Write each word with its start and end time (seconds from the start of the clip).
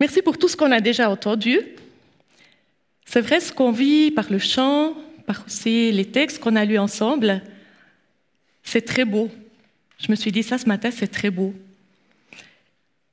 Merci 0.00 0.22
pour 0.22 0.38
tout 0.38 0.46
ce 0.46 0.56
qu'on 0.56 0.70
a 0.70 0.80
déjà 0.80 1.10
entendu. 1.10 1.58
C'est 3.04 3.20
vrai 3.20 3.40
ce 3.40 3.52
qu'on 3.52 3.72
vit 3.72 4.12
par 4.12 4.30
le 4.30 4.38
chant, 4.38 4.96
par 5.26 5.44
aussi 5.44 5.90
les 5.90 6.04
textes 6.04 6.38
qu'on 6.38 6.54
a 6.54 6.64
lus 6.64 6.78
ensemble. 6.78 7.42
C'est 8.62 8.82
très 8.82 9.04
beau. 9.04 9.28
Je 9.98 10.10
me 10.10 10.16
suis 10.16 10.30
dit 10.30 10.44
ça 10.44 10.56
ce 10.56 10.66
matin, 10.66 10.90
c'est 10.92 11.08
très 11.08 11.30
beau. 11.30 11.52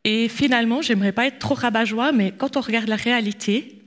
Et 0.04 0.30
finalement, 0.30 0.84
j'aimerais 0.84 1.12
pas 1.12 1.26
être 1.26 1.40
trop 1.40 1.56
rabat-joie, 1.56 2.12
mais 2.12 2.32
quand 2.38 2.56
on 2.56 2.62
regarde 2.62 2.88
la 2.88 2.96
réalité, 2.96 3.80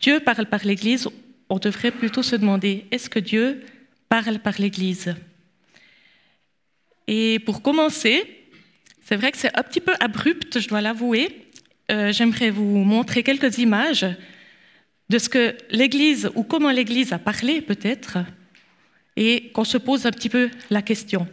Dieu 0.00 0.18
parle 0.18 0.46
par 0.46 0.64
l'Église, 0.64 1.08
on 1.48 1.58
devrait 1.58 1.92
plutôt 1.92 2.24
se 2.24 2.34
demander, 2.34 2.86
est-ce 2.90 3.08
que 3.08 3.20
Dieu 3.20 3.62
parle 4.08 4.40
par 4.40 4.54
l'Église? 4.58 5.14
Et 7.06 7.38
pour 7.38 7.62
commencer, 7.62 8.24
c'est 9.04 9.14
vrai 9.14 9.30
que 9.30 9.38
c'est 9.38 9.56
un 9.56 9.62
petit 9.62 9.80
peu 9.80 9.92
abrupt, 10.00 10.58
je 10.58 10.68
dois 10.68 10.80
l'avouer. 10.80 11.46
Euh, 11.90 12.12
j'aimerais 12.12 12.50
vous 12.50 12.84
montrer 12.84 13.24
quelques 13.24 13.58
images 13.58 14.06
de 15.08 15.18
ce 15.18 15.28
que 15.28 15.56
l'Église, 15.70 16.30
ou 16.36 16.44
comment 16.44 16.70
l'Église 16.70 17.12
a 17.12 17.18
parlé 17.18 17.60
peut-être, 17.60 18.18
et 19.16 19.50
qu'on 19.50 19.64
se 19.64 19.76
pose 19.76 20.06
un 20.06 20.12
petit 20.12 20.28
peu 20.28 20.50
la 20.70 20.82
question. 20.82 21.26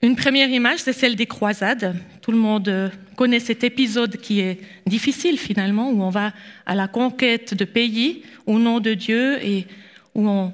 Une 0.00 0.16
première 0.16 0.48
image, 0.48 0.78
c'est 0.78 0.94
celle 0.94 1.14
des 1.14 1.26
croisades. 1.26 1.94
Tout 2.22 2.32
le 2.32 2.38
monde 2.38 2.90
connaît 3.16 3.40
cet 3.40 3.64
épisode 3.64 4.16
qui 4.16 4.40
est 4.40 4.60
difficile 4.86 5.38
finalement, 5.38 5.90
où 5.90 6.02
on 6.02 6.08
va 6.08 6.32
à 6.64 6.74
la 6.74 6.88
conquête 6.88 7.52
de 7.52 7.66
pays 7.66 8.22
au 8.46 8.58
nom 8.58 8.80
de 8.80 8.94
Dieu 8.94 9.38
et 9.44 9.66
où, 10.14 10.50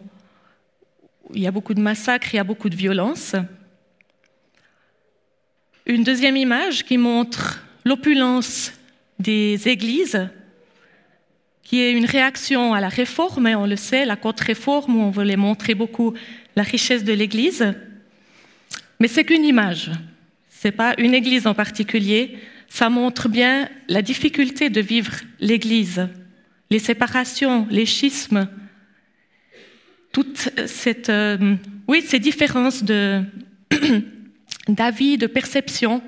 il 1.32 1.42
y 1.42 1.46
a 1.46 1.52
beaucoup 1.52 1.74
de 1.74 1.80
massacres, 1.80 2.34
il 2.34 2.38
y 2.38 2.40
a 2.40 2.44
beaucoup 2.44 2.68
de 2.68 2.76
violence. 2.76 3.36
Une 5.86 6.02
deuxième 6.02 6.36
image 6.36 6.84
qui 6.84 6.98
montre 6.98 7.61
l'opulence 7.84 8.72
des 9.18 9.68
églises, 9.68 10.28
qui 11.62 11.80
est 11.80 11.92
une 11.92 12.04
réaction 12.04 12.74
à 12.74 12.80
la 12.80 12.88
réforme, 12.88 13.46
on 13.46 13.66
le 13.66 13.76
sait, 13.76 14.04
la 14.04 14.16
contre-réforme, 14.16 14.96
où 14.96 15.00
on 15.00 15.10
voulait 15.10 15.36
montrer 15.36 15.74
beaucoup 15.74 16.14
la 16.56 16.62
richesse 16.62 17.04
de 17.04 17.12
l'Église. 17.12 17.74
Mais 19.00 19.08
c'est 19.08 19.24
qu'une 19.24 19.44
image, 19.44 19.90
ce 20.50 20.68
n'est 20.68 20.72
pas 20.72 20.94
une 20.98 21.14
église 21.14 21.46
en 21.46 21.54
particulier, 21.54 22.38
ça 22.68 22.88
montre 22.88 23.28
bien 23.28 23.68
la 23.88 24.02
difficulté 24.02 24.70
de 24.70 24.80
vivre 24.80 25.12
l'église, 25.40 26.08
les 26.70 26.78
séparations, 26.78 27.66
les 27.70 27.86
schismes, 27.86 28.48
toutes 30.12 30.50
cette, 30.66 31.08
euh, 31.08 31.56
oui, 31.88 32.02
ces 32.02 32.18
différences 32.18 32.84
d'avis, 34.68 35.18
de 35.18 35.26
perception 35.26 36.02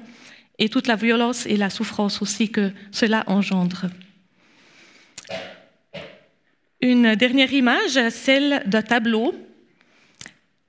et 0.59 0.69
toute 0.69 0.87
la 0.87 0.97
violence 0.97 1.47
et 1.47 1.57
la 1.57 1.71
souffrance 1.71 2.23
aussi 2.23 2.51
que 2.51 2.71
cela 2.93 3.25
engendre. 3.27 3.87
Une 6.81 7.15
dernière 7.15 7.53
image, 7.53 7.99
celle 8.11 8.63
d'un 8.67 8.83
tableau 8.83 9.35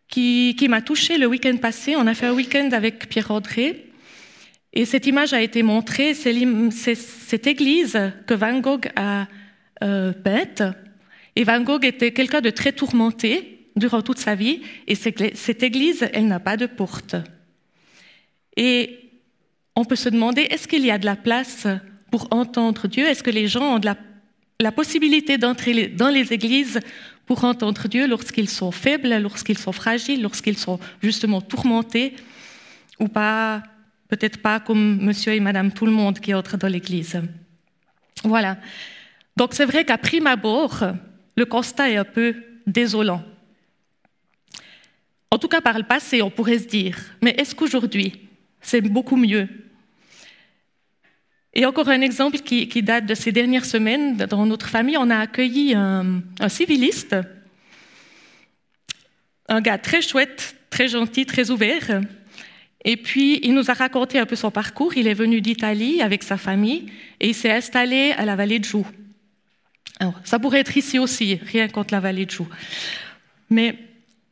qui, 0.07 0.55
m'a 0.69 0.81
touchée 0.81 1.17
le 1.17 1.27
week-end 1.27 1.57
passé. 1.57 1.95
On 1.97 2.07
a 2.07 2.13
fait 2.13 2.27
un 2.27 2.33
week-end 2.33 2.69
avec 2.71 3.09
Pierre-André. 3.09 3.91
Et 4.71 4.85
cette 4.85 5.07
image 5.07 5.33
a 5.33 5.41
été 5.41 5.61
montrée, 5.61 6.13
c'est 6.13 6.95
cette 6.95 7.47
église 7.47 7.99
que 8.25 8.33
Van 8.33 8.59
Gogh 8.59 8.89
a 8.95 9.27
euh, 9.83 10.13
peinte. 10.13 10.63
Et 11.35 11.43
Van 11.43 11.61
Gogh 11.61 11.83
était 11.83 12.11
quelqu'un 12.11 12.41
de 12.41 12.49
très 12.49 12.71
tourmenté 12.71 13.69
durant 13.75 14.01
toute 14.01 14.19
sa 14.19 14.35
vie. 14.35 14.61
Et 14.87 14.95
cette 14.95 15.63
église, 15.63 16.07
elle 16.13 16.27
n'a 16.27 16.39
pas 16.39 16.55
de 16.55 16.65
porte. 16.65 17.15
Et 18.55 19.04
on 19.75 19.85
peut 19.85 19.95
se 19.95 20.09
demander, 20.09 20.43
est-ce 20.43 20.67
qu'il 20.67 20.85
y 20.85 20.91
a 20.91 20.97
de 20.97 21.05
la 21.05 21.15
place 21.15 21.67
pour 22.11 22.27
entendre 22.31 22.87
Dieu? 22.87 23.05
Est-ce 23.05 23.23
que 23.23 23.31
les 23.31 23.47
gens 23.47 23.77
ont 23.77 23.81
la 24.59 24.71
possibilité 24.71 25.37
d'entrer 25.37 25.87
dans 25.87 26.09
les 26.09 26.31
églises 26.31 26.79
pour 27.25 27.43
entendre 27.43 27.87
Dieu 27.87 28.07
lorsqu'ils 28.07 28.49
sont 28.49 28.71
faibles, 28.71 29.17
lorsqu'ils 29.17 29.57
sont 29.57 29.71
fragiles, 29.71 30.21
lorsqu'ils 30.21 30.57
sont 30.57 30.79
justement 31.01 31.41
tourmentés, 31.41 32.15
ou 32.99 33.07
pas, 33.07 33.63
peut-être 34.07 34.41
pas 34.41 34.59
comme 34.59 35.01
monsieur 35.01 35.33
et 35.33 35.39
madame 35.39 35.71
tout 35.73 35.85
le 35.85 35.91
monde 35.91 36.19
qui 36.19 36.33
entrent 36.33 36.57
dans 36.57 36.67
l'église. 36.67 37.21
Voilà. 38.23 38.57
Donc 39.35 39.53
c'est 39.53 39.65
vrai 39.65 39.83
qu'à 39.83 39.97
prime 39.97 40.27
abord, 40.27 40.83
le 41.35 41.45
constat 41.45 41.89
est 41.89 41.97
un 41.97 42.05
peu 42.05 42.35
désolant. 42.65 43.23
En 45.31 45.37
tout 45.37 45.49
cas, 45.49 45.59
par 45.59 45.77
le 45.77 45.83
passé, 45.83 46.21
on 46.21 46.29
pourrait 46.29 46.59
se 46.59 46.67
dire, 46.67 46.97
mais 47.21 47.35
est-ce 47.37 47.53
qu'aujourd'hui, 47.53 48.13
c'est 48.61 48.79
beaucoup 48.79 49.17
mieux 49.17 49.49
et 51.55 51.65
encore 51.65 51.87
un 51.87 52.01
exemple 52.01 52.37
qui, 52.39 52.83
date 52.83 53.05
de 53.05 53.15
ces 53.15 53.31
dernières 53.31 53.65
semaines. 53.65 54.17
Dans 54.17 54.45
notre 54.45 54.67
famille, 54.67 54.97
on 54.97 55.09
a 55.09 55.17
accueilli 55.17 55.73
un, 55.73 56.21
civiliste, 56.49 57.15
un 59.47 59.61
gars 59.61 59.77
très 59.77 60.01
chouette, 60.01 60.57
très 60.69 60.89
gentil, 60.89 61.25
très 61.25 61.49
ouvert. 61.49 62.01
Et 62.83 62.97
puis, 62.97 63.39
il 63.41 63.53
nous 63.53 63.71
a 63.71 63.73
raconté 63.73 64.19
un 64.19 64.25
peu 64.25 64.35
son 64.35 64.51
parcours. 64.51 64.97
Il 64.97 65.07
est 65.07 65.13
venu 65.13 65.39
d'Italie 65.39 66.01
avec 66.01 66.23
sa 66.23 66.35
famille 66.35 66.91
et 67.21 67.29
il 67.29 67.33
s'est 67.33 67.51
installé 67.51 68.11
à 68.17 68.25
la 68.25 68.35
vallée 68.35 68.59
de 68.59 68.65
Joux. 68.65 68.85
Alors, 70.01 70.19
ça 70.25 70.39
pourrait 70.39 70.59
être 70.59 70.75
ici 70.75 70.99
aussi, 70.99 71.39
rien 71.45 71.69
contre 71.69 71.93
la 71.93 72.01
vallée 72.01 72.25
de 72.25 72.31
Joux. 72.31 72.49
Mais 73.49 73.79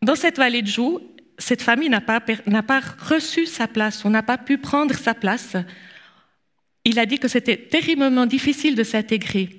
dans 0.02 0.16
cette 0.16 0.38
vallée 0.38 0.62
de 0.62 0.68
Joux, 0.68 1.00
cette 1.38 1.62
famille 1.62 1.90
n'a 1.90 2.02
pas, 2.02 2.20
pas 2.20 2.82
reçu 3.00 3.46
sa 3.46 3.68
place, 3.68 4.04
on 4.04 4.10
n'a 4.10 4.24
pas 4.24 4.38
pu 4.38 4.58
prendre 4.58 4.94
sa 4.94 5.14
place 5.14 5.56
il 6.86 7.00
a 7.00 7.06
dit 7.06 7.20
que 7.20 7.28
c'était 7.28 7.58
terriblement 7.58 8.26
difficile 8.26 8.76
de 8.76 8.84
s'intégrer. 8.84 9.50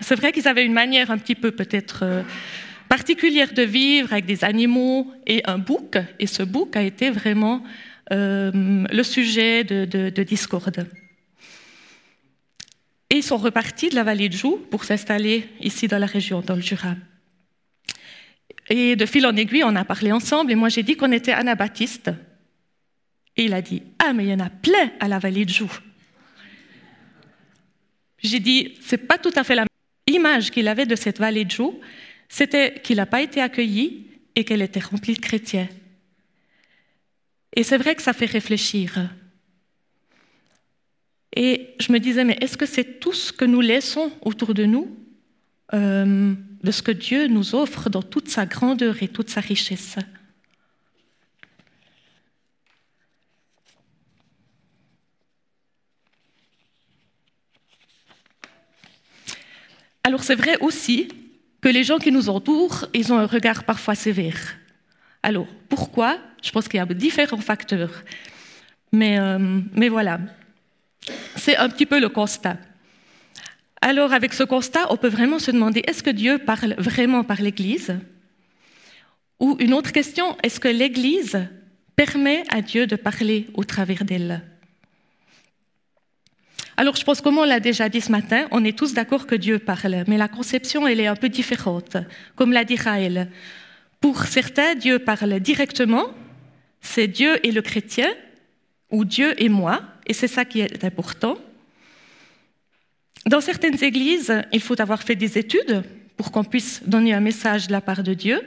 C'est 0.00 0.14
vrai 0.14 0.32
qu'ils 0.32 0.46
avaient 0.46 0.64
une 0.64 0.72
manière 0.72 1.10
un 1.10 1.18
petit 1.18 1.34
peu 1.34 1.50
peut-être 1.50 2.00
euh, 2.04 2.22
particulière 2.88 3.52
de 3.52 3.62
vivre 3.62 4.12
avec 4.12 4.24
des 4.24 4.44
animaux 4.44 5.10
et 5.26 5.42
un 5.46 5.58
bouc, 5.58 5.98
et 6.20 6.26
ce 6.26 6.42
bouc 6.42 6.76
a 6.76 6.82
été 6.82 7.10
vraiment 7.10 7.62
euh, 8.12 8.52
le 8.90 9.02
sujet 9.02 9.64
de, 9.64 10.22
discorde. 10.22 10.86
Et 13.10 13.16
ils 13.16 13.22
sont 13.22 13.36
repartis 13.36 13.88
de 13.88 13.94
la 13.94 14.04
vallée 14.04 14.28
de 14.28 14.36
Joux 14.36 14.60
pour 14.70 14.84
s'installer 14.84 15.48
ici 15.60 15.88
dans 15.88 15.98
la 15.98 16.06
région, 16.06 16.40
dans 16.40 16.54
le 16.54 16.62
Jura. 16.62 16.94
Et 18.68 18.94
de 18.94 19.06
fil 19.06 19.26
en 19.26 19.36
aiguille, 19.36 19.64
on 19.64 19.74
a 19.74 19.84
parlé 19.84 20.12
ensemble, 20.12 20.52
et 20.52 20.54
moi 20.54 20.68
j'ai 20.68 20.82
dit 20.82 20.96
qu'on 20.96 21.12
était 21.12 21.32
anabaptistes. 21.32 22.10
Et 23.36 23.44
il 23.44 23.54
a 23.54 23.62
dit 23.62 23.82
Ah, 23.98 24.12
mais 24.12 24.24
il 24.24 24.30
y 24.30 24.34
en 24.34 24.40
a 24.40 24.50
plein 24.50 24.92
à 25.00 25.08
la 25.08 25.18
vallée 25.18 25.44
de 25.44 25.50
Joux. 25.50 25.72
J'ai 28.18 28.40
dit 28.40 28.74
C'est 28.80 29.06
pas 29.06 29.18
tout 29.18 29.32
à 29.34 29.44
fait 29.44 29.54
la 29.54 29.62
même 29.62 30.16
image 30.16 30.50
qu'il 30.50 30.68
avait 30.68 30.86
de 30.86 30.96
cette 30.96 31.18
vallée 31.18 31.44
de 31.44 31.50
Joux, 31.50 31.78
c'était 32.28 32.80
qu'il 32.82 32.96
n'a 32.96 33.06
pas 33.06 33.22
été 33.22 33.40
accueilli 33.40 34.06
et 34.34 34.44
qu'elle 34.44 34.62
était 34.62 34.80
remplie 34.80 35.14
de 35.14 35.20
chrétiens. 35.20 35.68
Et 37.54 37.62
c'est 37.62 37.76
vrai 37.76 37.94
que 37.94 38.02
ça 38.02 38.12
fait 38.12 38.26
réfléchir. 38.26 39.10
Et 41.34 41.74
je 41.80 41.92
me 41.92 41.98
disais, 41.98 42.24
mais 42.24 42.38
est-ce 42.40 42.56
que 42.56 42.66
c'est 42.66 43.00
tout 43.00 43.12
ce 43.12 43.32
que 43.32 43.44
nous 43.44 43.60
laissons 43.60 44.12
autour 44.22 44.54
de 44.54 44.64
nous, 44.64 44.96
euh, 45.74 46.34
de 46.62 46.70
ce 46.70 46.82
que 46.82 46.92
Dieu 46.92 47.26
nous 47.26 47.54
offre 47.54 47.88
dans 47.88 48.02
toute 48.02 48.28
sa 48.28 48.46
grandeur 48.46 49.02
et 49.02 49.08
toute 49.08 49.30
sa 49.30 49.40
richesse? 49.40 49.96
Alors 60.04 60.24
c'est 60.24 60.34
vrai 60.34 60.56
aussi 60.60 61.08
que 61.60 61.68
les 61.68 61.84
gens 61.84 61.98
qui 61.98 62.10
nous 62.10 62.28
entourent, 62.28 62.86
ils 62.92 63.12
ont 63.12 63.18
un 63.18 63.26
regard 63.26 63.64
parfois 63.64 63.94
sévère. 63.94 64.56
Alors 65.22 65.46
pourquoi? 65.68 66.18
Je 66.42 66.50
pense 66.50 66.66
qu'il 66.66 66.78
y 66.78 66.80
a 66.80 66.86
différents 66.86 67.38
facteurs. 67.38 68.02
Mais, 68.92 69.18
euh, 69.18 69.60
mais 69.72 69.88
voilà, 69.88 70.20
c'est 71.36 71.56
un 71.56 71.68
petit 71.68 71.86
peu 71.86 72.00
le 72.00 72.08
constat. 72.08 72.58
Alors 73.80 74.12
avec 74.12 74.34
ce 74.34 74.42
constat, 74.42 74.86
on 74.90 74.96
peut 74.96 75.08
vraiment 75.08 75.38
se 75.38 75.50
demander, 75.50 75.82
est-ce 75.86 76.02
que 76.02 76.10
Dieu 76.10 76.38
parle 76.38 76.74
vraiment 76.78 77.24
par 77.24 77.40
l'Église? 77.40 77.96
Ou 79.40 79.56
une 79.60 79.74
autre 79.74 79.92
question, 79.92 80.36
est-ce 80.42 80.60
que 80.60 80.68
l'Église 80.68 81.48
permet 81.96 82.44
à 82.48 82.60
Dieu 82.60 82.86
de 82.86 82.96
parler 82.96 83.48
au 83.54 83.64
travers 83.64 84.04
d'elle? 84.04 84.42
Alors 86.82 86.96
je 86.96 87.04
pense, 87.04 87.20
comme 87.20 87.38
on 87.38 87.44
l'a 87.44 87.60
déjà 87.60 87.88
dit 87.88 88.00
ce 88.00 88.10
matin, 88.10 88.48
on 88.50 88.64
est 88.64 88.76
tous 88.76 88.92
d'accord 88.92 89.28
que 89.28 89.36
Dieu 89.36 89.60
parle, 89.60 90.02
mais 90.08 90.16
la 90.16 90.26
conception, 90.26 90.88
elle 90.88 90.98
est 90.98 91.06
un 91.06 91.14
peu 91.14 91.28
différente, 91.28 91.96
comme 92.34 92.50
l'a 92.50 92.64
dit 92.64 92.74
Raël. 92.74 93.30
Pour 94.00 94.24
certains, 94.24 94.74
Dieu 94.74 94.98
parle 94.98 95.38
directement, 95.38 96.06
c'est 96.80 97.06
Dieu 97.06 97.38
et 97.46 97.52
le 97.52 97.62
chrétien, 97.62 98.12
ou 98.90 99.04
Dieu 99.04 99.40
et 99.40 99.48
moi, 99.48 99.80
et 100.08 100.12
c'est 100.12 100.26
ça 100.26 100.44
qui 100.44 100.60
est 100.60 100.82
important. 100.82 101.38
Dans 103.26 103.40
certaines 103.40 103.80
églises, 103.84 104.42
il 104.52 104.60
faut 104.60 104.80
avoir 104.80 105.04
fait 105.04 105.14
des 105.14 105.38
études 105.38 105.84
pour 106.16 106.32
qu'on 106.32 106.42
puisse 106.42 106.82
donner 106.84 107.14
un 107.14 107.20
message 107.20 107.68
de 107.68 107.72
la 107.72 107.80
part 107.80 108.02
de 108.02 108.14
Dieu. 108.14 108.42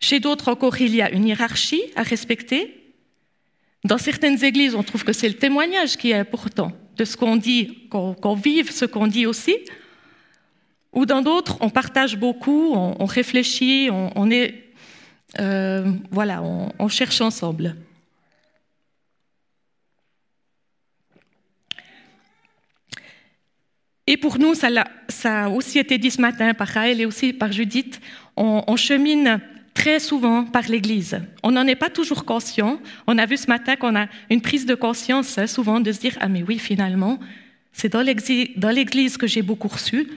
Chez 0.00 0.20
d'autres 0.20 0.48
encore, 0.48 0.78
il 0.82 0.94
y 0.94 1.00
a 1.00 1.10
une 1.10 1.26
hiérarchie 1.26 1.84
à 1.96 2.02
respecter. 2.02 2.92
Dans 3.84 3.96
certaines 3.96 4.44
églises, 4.44 4.74
on 4.74 4.82
trouve 4.82 5.02
que 5.02 5.14
c'est 5.14 5.30
le 5.30 5.36
témoignage 5.36 5.96
qui 5.96 6.10
est 6.10 6.18
important 6.18 6.72
de 6.96 7.04
ce 7.04 7.16
qu'on 7.16 7.36
dit, 7.36 7.88
qu'on 7.90 8.34
vive 8.34 8.70
ce 8.70 8.84
qu'on 8.84 9.06
dit 9.06 9.26
aussi. 9.26 9.56
Ou 10.92 11.04
dans 11.04 11.20
d'autres, 11.20 11.58
on 11.60 11.68
partage 11.68 12.16
beaucoup, 12.16 12.72
on, 12.74 13.04
réfléchit, 13.04 13.90
on, 13.92 14.30
est, 14.30 14.54
euh, 15.38 15.92
voilà, 16.10 16.42
on, 16.42 16.88
cherche 16.88 17.20
ensemble. 17.20 17.76
Et 24.06 24.16
pour 24.16 24.38
nous, 24.38 24.54
ça, 24.54 24.68
ça, 25.08 25.44
a 25.44 25.48
aussi 25.48 25.78
été 25.78 25.98
dit 25.98 26.10
ce 26.10 26.20
matin 26.20 26.54
par 26.54 26.68
Raël 26.68 27.00
et 27.00 27.06
aussi 27.06 27.32
par 27.34 27.52
Judith, 27.52 28.00
on 28.36 28.76
chemine 28.76 29.40
très 29.76 30.00
souvent 30.00 30.44
par 30.44 30.64
l'Église. 30.68 31.20
On 31.42 31.52
n'en 31.52 31.66
est 31.66 31.76
pas 31.76 31.90
toujours 31.90 32.24
conscient. 32.24 32.80
On 33.06 33.18
a 33.18 33.26
vu 33.26 33.36
ce 33.36 33.46
matin 33.46 33.76
qu'on 33.76 33.94
a 33.94 34.06
une 34.30 34.40
prise 34.40 34.64
de 34.64 34.74
conscience 34.74 35.36
hein, 35.36 35.46
souvent 35.46 35.80
de 35.80 35.92
se 35.92 36.00
dire 36.00 36.16
Ah, 36.18 36.28
mais 36.28 36.42
oui, 36.42 36.58
finalement, 36.58 37.20
c'est 37.72 37.92
dans 37.92 38.00
l'Église 38.70 39.18
que 39.18 39.26
j'ai 39.26 39.42
beaucoup 39.42 39.68
reçu, 39.68 40.08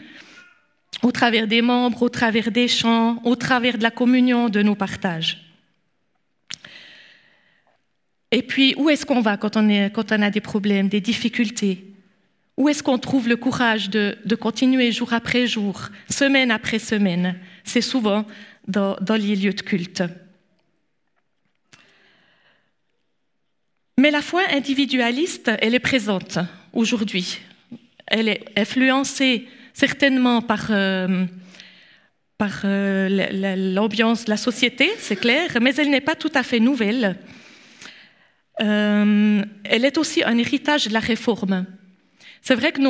au 1.03 1.11
travers 1.11 1.45
des 1.45 1.61
membres, 1.61 2.01
au 2.03 2.09
travers 2.09 2.51
des 2.51 2.69
chants, 2.69 3.21
au 3.25 3.35
travers 3.35 3.77
de 3.77 3.83
la 3.83 3.91
communion, 3.91 4.47
de 4.47 4.61
nos 4.61 4.75
partages. 4.75 5.45
Et 8.31 8.43
puis, 8.43 8.75
où 8.77 8.89
est-ce 8.89 9.05
qu'on 9.05 9.21
va 9.21 9.35
quand 9.35 9.57
on, 9.57 10.21
a 10.21 10.29
des 10.29 10.41
problèmes, 10.41 10.87
des 10.87 11.01
difficultés? 11.01 11.85
Où 12.55 12.69
est-ce 12.69 12.81
qu'on 12.81 12.97
trouve 12.97 13.27
le 13.27 13.35
courage 13.35 13.89
de 13.89 14.35
continuer 14.35 14.93
jour 14.93 15.11
après 15.11 15.47
jour, 15.47 15.89
semaine 16.09 16.49
après 16.49 16.79
semaine? 16.79 17.35
C'est 17.69 17.81
souvent 17.81 18.25
dans, 18.67 18.97
les 19.15 19.35
lieux 19.35 19.53
de 19.53 19.61
culte. 19.61 20.01
Mais 23.99 24.09
la 24.09 24.23
foi 24.23 24.41
individualiste, 24.49 25.51
elle 25.61 25.75
est 25.75 25.79
présente 25.79 26.39
aujourd'hui. 26.73 27.37
Elle 28.07 28.27
est 28.27 28.43
influencée 28.57 29.47
certainement 29.75 30.41
par, 30.41 30.71
euh, 30.71 31.27
euh, 32.41 33.55
l'ambiance 33.55 34.25
de 34.25 34.31
la 34.31 34.37
société, 34.37 34.89
c'est 34.97 35.17
clair, 35.17 35.49
mais 35.61 35.75
elle 35.75 35.91
n'est 35.91 36.01
pas 36.01 36.15
tout 36.15 36.31
à 36.33 36.41
fait 36.41 36.59
nouvelle. 36.59 37.17
Euh, 38.61 39.43
elle 39.63 39.85
est 39.85 39.97
aussi 39.99 40.23
un 40.23 40.39
héritage 40.39 40.87
de 40.87 40.93
la 40.93 41.01
réforme. 41.01 41.67
C'est 42.41 42.55
vrai 42.55 42.71
que 42.71 42.81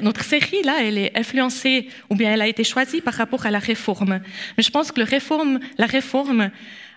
notre 0.00 0.24
série, 0.24 0.62
là, 0.62 0.76
elle 0.82 0.98
est 0.98 1.16
influencée, 1.16 1.88
ou 2.10 2.14
bien 2.14 2.32
elle 2.32 2.42
a 2.42 2.48
été 2.48 2.64
choisie 2.64 3.00
par 3.00 3.14
rapport 3.14 3.46
à 3.46 3.50
la 3.50 3.58
réforme. 3.58 4.20
Mais 4.56 4.62
je 4.62 4.70
pense 4.70 4.92
que 4.92 5.00
la 5.00 5.86
réforme, 5.86 6.50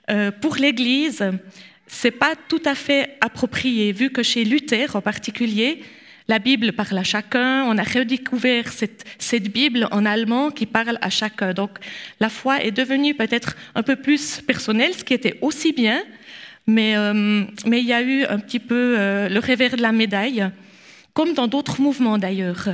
euh, 0.10 0.32
pour 0.32 0.56
l'Église, 0.56 1.24
c'est 1.88 2.12
pas 2.12 2.34
tout 2.48 2.62
à 2.66 2.76
fait 2.76 3.18
approprié, 3.22 3.92
vu 3.92 4.12
que 4.12 4.24
chez 4.24 4.44
Luther 4.44 4.96
en 4.96 5.02
particulier, 5.02 5.82
la 6.28 6.38
Bible 6.38 6.74
parle 6.74 7.00
à 7.00 7.04
chacun. 7.04 7.64
On 7.66 7.78
a 7.78 7.84
redécouvert 7.84 8.72
cette, 8.72 9.52
Bible 9.52 9.88
en 9.92 10.06
allemand 10.06 10.52
qui 10.52 10.68
parle 10.68 11.00
à 11.02 11.10
chacun. 11.10 11.54
Donc 11.54 11.72
la 12.20 12.30
foi 12.30 12.64
est 12.64 12.72
devenue 12.72 13.16
peut-être 13.16 13.56
un 13.74 13.82
peu 13.82 13.96
plus 13.96 14.42
personnelle, 14.42 14.94
ce 14.94 15.04
qui 15.04 15.16
était 15.16 15.40
aussi 15.42 15.74
bien, 15.74 16.04
mais, 16.68 16.96
euh, 16.96 17.44
il 17.66 17.80
y 17.80 17.94
a 17.94 18.02
eu 18.04 18.26
un 18.26 18.38
petit 18.38 18.60
peu 18.60 18.96
euh, 18.98 19.28
le 19.28 19.40
revers 19.40 19.76
de 19.76 19.82
la 19.82 19.92
médaille 19.92 20.48
comme 21.20 21.34
dans 21.34 21.48
d'autres 21.48 21.82
mouvements 21.82 22.18
d'ailleurs. 22.18 22.70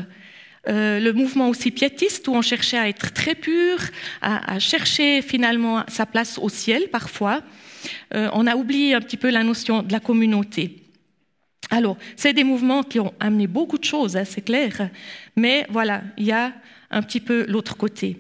Euh, 0.68 1.00
le 1.00 1.14
mouvement 1.14 1.50
aussi 1.50 1.72
piétiste, 1.72 2.28
où 2.28 2.34
on 2.36 2.44
cherchait 2.44 2.78
à 2.78 2.88
être 2.88 3.12
très 3.12 3.34
pur, 3.34 3.80
à, 4.22 4.60
chercher 4.60 5.24
finalement 5.24 5.84
sa 5.88 6.06
place 6.06 6.38
au 6.38 6.48
ciel 6.48 6.90
parfois, 6.92 7.42
euh, 8.14 8.30
on 8.34 8.46
a 8.46 8.56
oublié 8.56 8.94
un 8.94 9.02
petit 9.02 9.18
peu 9.18 9.32
la 9.32 9.42
notion 9.42 9.82
de 9.82 9.92
la 9.92 10.00
communauté. 10.00 10.84
Alors, 11.72 11.98
c'est 12.16 12.34
des 12.34 12.44
mouvements 12.44 12.84
qui 12.84 13.00
ont 13.00 13.16
amené 13.20 13.48
beaucoup 13.48 13.80
de 13.80 13.84
choses, 13.84 14.16
hein, 14.16 14.26
c'est 14.26 14.46
clair, 14.46 14.92
mais 15.36 15.66
voilà, 15.72 16.04
il 16.16 16.26
y 16.26 16.32
a 16.32 16.54
un 16.92 17.02
petit 17.02 17.22
peu 17.22 17.48
l'autre 17.48 17.76
côté. 17.76 18.16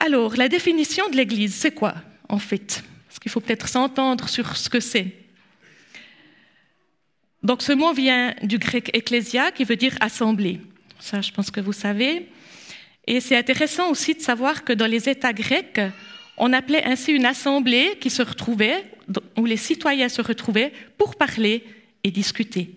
Alors, 0.00 0.34
la 0.34 0.48
définition 0.48 1.08
de 1.08 1.14
l'Église, 1.14 1.54
c'est 1.54 1.70
quoi 1.70 1.94
en 2.28 2.40
fait? 2.40 2.82
Parce 3.06 3.20
qu'il 3.20 3.30
faut 3.30 3.38
peut-être 3.38 3.68
s'entendre 3.68 4.28
sur 4.28 4.56
ce 4.56 4.68
que 4.68 4.80
c'est. 4.80 5.23
Donc 7.44 7.60
ce 7.60 7.72
mot 7.72 7.92
vient 7.92 8.34
du 8.42 8.58
grec 8.58 8.90
ecclésia 8.94 9.52
qui 9.52 9.64
veut 9.64 9.76
dire 9.76 9.94
assemblée. 10.00 10.60
Ça, 10.98 11.20
je 11.20 11.30
pense 11.30 11.50
que 11.50 11.60
vous 11.60 11.74
savez. 11.74 12.26
Et 13.06 13.20
c'est 13.20 13.36
intéressant 13.36 13.90
aussi 13.90 14.14
de 14.14 14.20
savoir 14.20 14.64
que 14.64 14.72
dans 14.72 14.86
les 14.86 15.10
États 15.10 15.34
grecs, 15.34 15.80
on 16.38 16.54
appelait 16.54 16.82
ainsi 16.84 17.12
une 17.12 17.26
assemblée 17.26 17.98
qui 18.00 18.08
se 18.08 18.22
retrouvait, 18.22 18.86
où 19.36 19.44
les 19.44 19.58
citoyens 19.58 20.08
se 20.08 20.22
retrouvaient 20.22 20.72
pour 20.96 21.16
parler 21.16 21.62
et 22.02 22.10
discuter. 22.10 22.70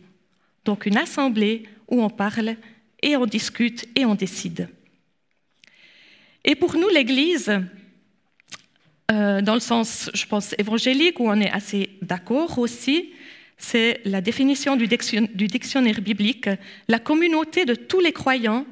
Donc 0.66 0.86
une 0.86 0.98
assemblée 0.98 1.64
où 1.88 2.04
on 2.04 2.10
parle 2.10 2.58
et 3.02 3.16
on 3.16 3.26
discute 3.26 3.88
et 3.96 4.04
on 4.04 4.16
décide. 4.16 4.68
Et 6.44 6.56
pour 6.56 6.76
nous, 6.76 6.90
l'Église, 6.90 7.58
euh, 9.12 9.42
dans 9.42 9.54
le 9.54 9.62
sens, 9.62 10.10
je 10.14 10.26
pense, 10.26 10.54
évangélique, 10.58 11.22
où 11.22 11.30
on 11.30 11.40
est 11.40 11.52
assez 11.52 11.92
d'accord 12.02 12.60
aussi, 12.60 13.14
c'est 13.58 14.02
la 14.06 14.22
définition 14.22 14.76
du 14.76 14.88
dictionnaire 14.88 16.02
biblique, 16.02 16.50
la 16.88 17.00
communauté 17.00 17.66
de 17.66 17.76
tous 17.76 18.00
les 18.00 18.14
croyants, 18.14 18.66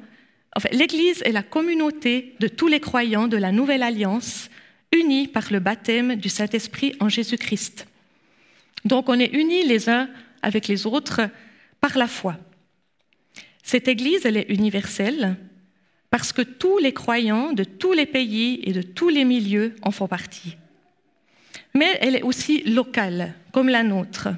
enfin, 0.56 0.68
l'Église 0.72 1.22
est 1.24 1.32
la 1.32 1.42
communauté 1.42 2.34
de 2.40 2.48
tous 2.48 2.68
les 2.68 2.80
croyants 2.80 3.26
de 3.26 3.36
la 3.36 3.52
Nouvelle 3.52 3.82
Alliance, 3.82 4.48
unis 4.92 5.26
par 5.26 5.52
le 5.52 5.58
baptême 5.58 6.16
du 6.16 6.28
Saint-Esprit 6.28 6.94
en 7.00 7.08
Jésus-Christ. 7.08 7.86
Donc 8.84 9.08
on 9.08 9.18
est 9.18 9.34
unis 9.34 9.66
les 9.66 9.88
uns 9.88 10.08
avec 10.42 10.68
les 10.68 10.86
autres 10.86 11.22
par 11.80 11.98
la 11.98 12.06
foi. 12.06 12.36
Cette 13.62 13.88
Église, 13.88 14.24
est 14.24 14.46
universelle 14.48 15.36
parce 16.10 16.32
que 16.32 16.42
tous 16.42 16.78
les 16.78 16.92
croyants 16.92 17.52
de 17.52 17.64
tous 17.64 17.92
les 17.92 18.06
pays 18.06 18.60
et 18.62 18.72
de 18.72 18.82
tous 18.82 19.08
les 19.08 19.24
milieux 19.24 19.74
en 19.82 19.90
font 19.90 20.06
partie. 20.06 20.56
Mais 21.74 21.98
elle 22.00 22.14
est 22.14 22.22
aussi 22.22 22.62
locale, 22.62 23.34
comme 23.52 23.68
la 23.68 23.82
nôtre. 23.82 24.28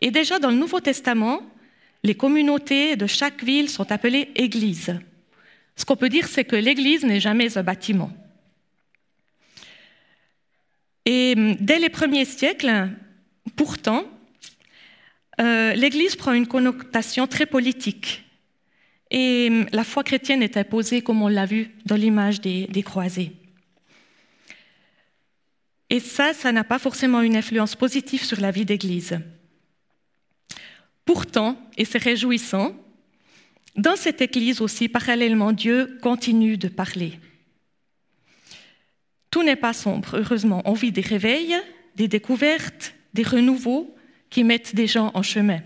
Et 0.00 0.10
déjà 0.10 0.38
dans 0.38 0.50
le 0.50 0.56
Nouveau 0.56 0.80
Testament, 0.80 1.42
les 2.02 2.14
communautés 2.14 2.96
de 2.96 3.06
chaque 3.06 3.44
ville 3.44 3.68
sont 3.68 3.92
appelées 3.92 4.30
églises. 4.34 4.98
Ce 5.76 5.84
qu'on 5.84 5.96
peut 5.96 6.08
dire, 6.08 6.28
c'est 6.28 6.44
que 6.44 6.56
l'église 6.56 7.04
n'est 7.04 7.20
jamais 7.20 7.56
un 7.56 7.62
bâtiment. 7.62 8.10
Et 11.06 11.34
hum, 11.36 11.56
dès 11.60 11.78
les 11.78 11.88
premiers 11.88 12.24
siècles, 12.24 12.90
pourtant, 13.56 14.04
euh, 15.40 15.74
l'église 15.74 16.16
prend 16.16 16.32
une 16.32 16.46
connotation 16.46 17.26
très 17.26 17.46
politique. 17.46 18.24
Et 19.10 19.48
hum, 19.50 19.66
la 19.72 19.84
foi 19.84 20.04
chrétienne 20.04 20.42
est 20.42 20.56
imposée, 20.56 21.02
comme 21.02 21.22
on 21.22 21.28
l'a 21.28 21.46
vu 21.46 21.70
dans 21.84 21.96
l'image 21.96 22.40
des, 22.40 22.66
des 22.66 22.82
croisés. 22.82 23.32
Et 25.88 25.98
ça, 25.98 26.32
ça 26.32 26.52
n'a 26.52 26.62
pas 26.62 26.78
forcément 26.78 27.20
une 27.20 27.36
influence 27.36 27.74
positive 27.74 28.24
sur 28.24 28.40
la 28.40 28.52
vie 28.52 28.64
d'église. 28.64 29.18
Pourtant, 31.12 31.56
et 31.76 31.84
c'est 31.84 31.98
réjouissant, 31.98 32.72
dans 33.74 33.96
cette 33.96 34.20
Église 34.20 34.60
aussi, 34.60 34.88
parallèlement, 34.88 35.50
Dieu 35.50 35.98
continue 36.00 36.56
de 36.56 36.68
parler. 36.68 37.18
Tout 39.28 39.42
n'est 39.42 39.56
pas 39.56 39.72
sombre, 39.72 40.20
heureusement. 40.20 40.62
On 40.66 40.72
vit 40.72 40.92
des 40.92 41.00
réveils, 41.00 41.56
des 41.96 42.06
découvertes, 42.06 42.94
des 43.12 43.24
renouveaux 43.24 43.92
qui 44.30 44.44
mettent 44.44 44.76
des 44.76 44.86
gens 44.86 45.10
en 45.14 45.24
chemin. 45.24 45.58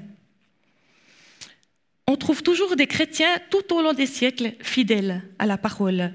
On 2.07 2.17
trouve 2.17 2.43
toujours 2.43 2.75
des 2.75 2.87
chrétiens 2.87 3.37
tout 3.51 3.75
au 3.75 3.83
long 3.83 3.93
des 3.93 4.07
siècles 4.07 4.55
fidèles 4.63 5.21
à 5.39 5.45
la 5.45 5.59
parole, 5.59 6.15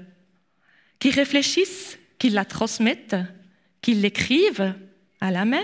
qui 0.98 1.10
réfléchissent, 1.10 2.00
qui 2.18 2.30
la 2.30 2.44
transmettent, 2.44 3.14
qui 3.80 3.94
l'écrivent 3.94 4.74
à 5.20 5.30
la 5.30 5.44
main 5.44 5.62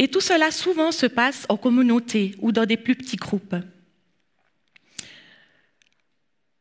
et 0.00 0.08
tout 0.08 0.22
cela 0.22 0.50
souvent 0.50 0.92
se 0.92 1.04
passe 1.04 1.44
en 1.50 1.58
communauté 1.58 2.34
ou 2.38 2.52
dans 2.52 2.64
des 2.64 2.78
plus 2.78 2.94
petits 2.94 3.18
groupes. 3.18 3.54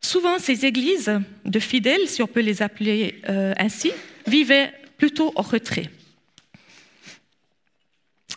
Souvent, 0.01 0.39
ces 0.39 0.65
églises 0.65 1.09
de 1.45 1.59
fidèles, 1.59 2.09
si 2.09 2.21
on 2.21 2.27
peut 2.27 2.41
les 2.41 2.61
appeler 2.61 3.21
euh, 3.29 3.53
ainsi, 3.57 3.93
vivaient 4.27 4.73
plutôt 4.97 5.31
en 5.37 5.41
retrait. 5.41 5.89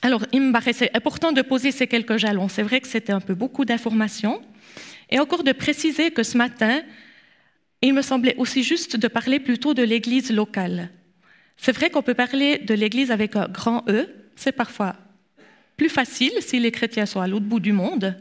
Alors, 0.03 0.25
il 0.31 0.41
me 0.41 0.53
paraissait 0.53 0.91
important 0.95 1.33
de 1.33 1.43
poser 1.43 1.73
ces 1.73 1.89
quelques 1.89 2.19
jalons. 2.19 2.49
C'est 2.49 2.63
vrai 2.63 2.81
que 2.81 2.87
c'était 2.87 3.13
un 3.13 3.21
peu 3.21 3.35
beaucoup 3.35 3.65
d'informations. 3.65 4.41
Et 5.11 5.19
encore 5.19 5.43
de 5.43 5.51
préciser 5.51 6.13
que 6.13 6.23
ce 6.23 6.39
matin, 6.39 6.81
il 7.81 7.93
me 7.93 8.03
semblait 8.03 8.37
aussi 8.37 8.63
juste 8.63 8.97
de 8.97 9.09
parler 9.09 9.41
plutôt 9.41 9.75
de 9.75 9.83
l'Église 9.83 10.31
locale. 10.31 10.91
C'est 11.57 11.73
vrai 11.73 11.91
qu'on 11.91 12.03
peut 12.03 12.15
parler 12.15 12.59
de 12.59 12.75
l'Église 12.75 13.11
avec 13.11 13.35
un 13.35 13.49
grand 13.49 13.85
E, 13.89 14.22
c'est 14.37 14.53
parfois 14.53 14.97
plus 15.77 15.89
facile 15.89 16.33
si 16.41 16.61
les 16.61 16.71
chrétiens 16.71 17.07
sont 17.07 17.21
à 17.21 17.27
l'autre 17.27 17.47
bout 17.47 17.61
du 17.61 17.73
monde, 17.73 18.17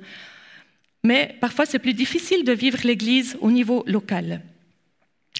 mais 1.03 1.35
parfois 1.41 1.65
c'est 1.65 1.79
plus 1.79 1.93
difficile 1.93 2.43
de 2.43 2.53
vivre 2.53 2.79
l'Église 2.83 3.37
au 3.41 3.51
niveau 3.51 3.83
local. 3.87 4.41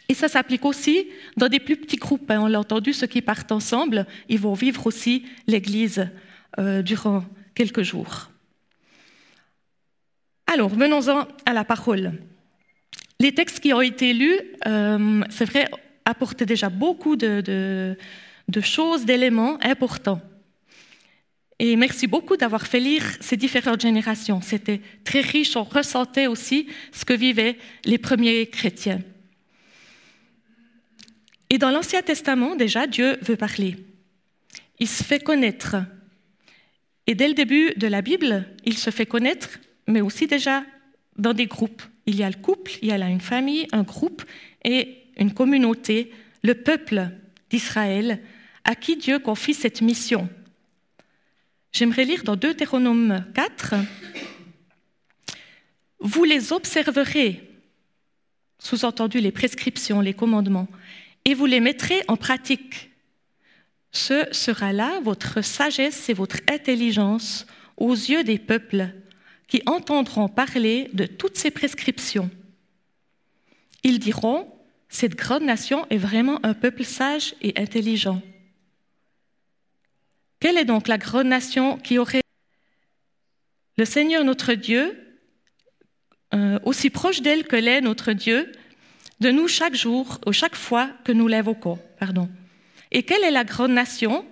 Et 0.09 0.13
ça 0.13 0.27
s'applique 0.27 0.65
aussi 0.65 1.07
dans 1.37 1.47
des 1.47 1.59
plus 1.59 1.77
petits 1.77 1.95
groupes. 1.95 2.29
Hein. 2.29 2.41
On 2.41 2.47
l'a 2.47 2.59
entendu, 2.59 2.91
ceux 2.91 3.07
qui 3.07 3.21
partent 3.21 3.51
ensemble, 3.51 4.05
ils 4.27 4.39
vont 4.39 4.53
vivre 4.53 4.85
aussi 4.87 5.25
l'Église 5.47 6.09
euh, 6.59 6.81
durant 6.81 7.23
quelques 7.55 7.83
jours. 7.83 8.29
Alors, 10.47 10.67
venons-en 10.67 11.27
à 11.45 11.53
la 11.53 11.63
parole. 11.63 12.11
Les 13.21 13.33
textes 13.33 13.61
qui 13.61 13.71
ont 13.71 13.79
été 13.79 14.13
lus, 14.13 14.37
euh, 14.67 15.23
c'est 15.29 15.45
vrai, 15.45 15.69
apportaient 16.03 16.45
déjà 16.45 16.67
beaucoup 16.67 17.15
de, 17.15 17.39
de 18.49 18.61
choses, 18.61 19.05
d'éléments 19.05 19.57
importants. 19.63 20.19
Et 21.63 21.75
merci 21.75 22.07
beaucoup 22.07 22.37
d'avoir 22.37 22.65
fait 22.65 22.79
lire 22.79 23.03
ces 23.19 23.37
différentes 23.37 23.81
générations. 23.81 24.41
C'était 24.41 24.81
très 25.03 25.21
riche, 25.21 25.55
on 25.55 25.63
ressentait 25.63 26.25
aussi 26.25 26.65
ce 26.91 27.05
que 27.05 27.13
vivaient 27.13 27.55
les 27.85 27.99
premiers 27.99 28.47
chrétiens. 28.47 28.99
Et 31.51 31.59
dans 31.59 31.69
l'Ancien 31.69 32.01
Testament, 32.01 32.55
déjà, 32.55 32.87
Dieu 32.87 33.19
veut 33.21 33.35
parler. 33.35 33.77
Il 34.79 34.87
se 34.87 35.03
fait 35.03 35.19
connaître. 35.19 35.75
Et 37.05 37.13
dès 37.13 37.27
le 37.27 37.35
début 37.35 37.75
de 37.77 37.85
la 37.85 38.01
Bible, 38.01 38.47
il 38.65 38.75
se 38.75 38.89
fait 38.89 39.05
connaître, 39.05 39.59
mais 39.85 40.01
aussi 40.01 40.25
déjà 40.25 40.63
dans 41.15 41.35
des 41.35 41.45
groupes. 41.45 41.83
Il 42.07 42.15
y 42.15 42.23
a 42.23 42.29
le 42.31 42.41
couple, 42.41 42.71
il 42.81 42.87
y 42.87 42.91
a 42.91 43.07
une 43.07 43.21
famille, 43.21 43.67
un 43.71 43.83
groupe 43.83 44.23
et 44.65 44.97
une 45.15 45.35
communauté, 45.35 46.11
le 46.41 46.55
peuple 46.55 47.09
d'Israël, 47.51 48.19
à 48.63 48.73
qui 48.73 48.97
Dieu 48.97 49.19
confie 49.19 49.53
cette 49.53 49.81
mission. 49.81 50.27
J'aimerais 51.71 52.03
lire 52.03 52.23
dans 52.23 52.35
Deutéronome 52.35 53.25
4. 53.33 53.75
Vous 55.99 56.25
les 56.25 56.51
observerez, 56.51 57.49
sous-entendu 58.59 59.19
les 59.19 59.31
prescriptions, 59.31 60.01
les 60.01 60.13
commandements, 60.13 60.67
et 61.23 61.33
vous 61.33 61.45
les 61.45 61.61
mettrez 61.61 62.01
en 62.09 62.17
pratique. 62.17 62.89
Ce 63.93 64.25
sera 64.33 64.73
là 64.73 64.99
votre 65.01 65.41
sagesse 65.41 66.09
et 66.09 66.13
votre 66.13 66.37
intelligence 66.49 67.45
aux 67.77 67.93
yeux 67.93 68.25
des 68.25 68.37
peuples 68.37 68.89
qui 69.47 69.61
entendront 69.65 70.27
parler 70.27 70.89
de 70.93 71.05
toutes 71.05 71.37
ces 71.37 71.51
prescriptions. 71.51 72.29
Ils 73.83 73.99
diront, 73.99 74.53
cette 74.89 75.15
grande 75.15 75.43
nation 75.43 75.85
est 75.89 75.97
vraiment 75.97 76.39
un 76.45 76.53
peuple 76.53 76.83
sage 76.83 77.33
et 77.41 77.53
intelligent. 77.57 78.21
Quelle 80.41 80.57
est 80.57 80.65
donc 80.65 80.87
la 80.87 80.97
grande 80.97 81.27
nation 81.27 81.77
qui 81.77 81.99
aurait 81.99 82.21
le 83.77 83.85
Seigneur 83.85 84.23
notre 84.23 84.53
Dieu, 84.53 84.97
euh, 86.33 86.59
aussi 86.65 86.89
proche 86.89 87.21
d'elle 87.21 87.45
que 87.45 87.55
l'est 87.55 87.79
notre 87.79 88.11
Dieu, 88.11 88.51
de 89.19 89.29
nous 89.29 89.47
chaque 89.47 89.75
jour 89.75 90.19
ou 90.25 90.33
chaque 90.33 90.55
fois 90.55 90.89
que 91.03 91.11
nous 91.11 91.27
l'évoquons. 91.27 91.79
Pardon. 91.99 92.27
Et 92.91 93.03
quelle 93.03 93.23
est 93.23 93.31
la 93.31 93.43
grande 93.43 93.71
nation 93.71 94.25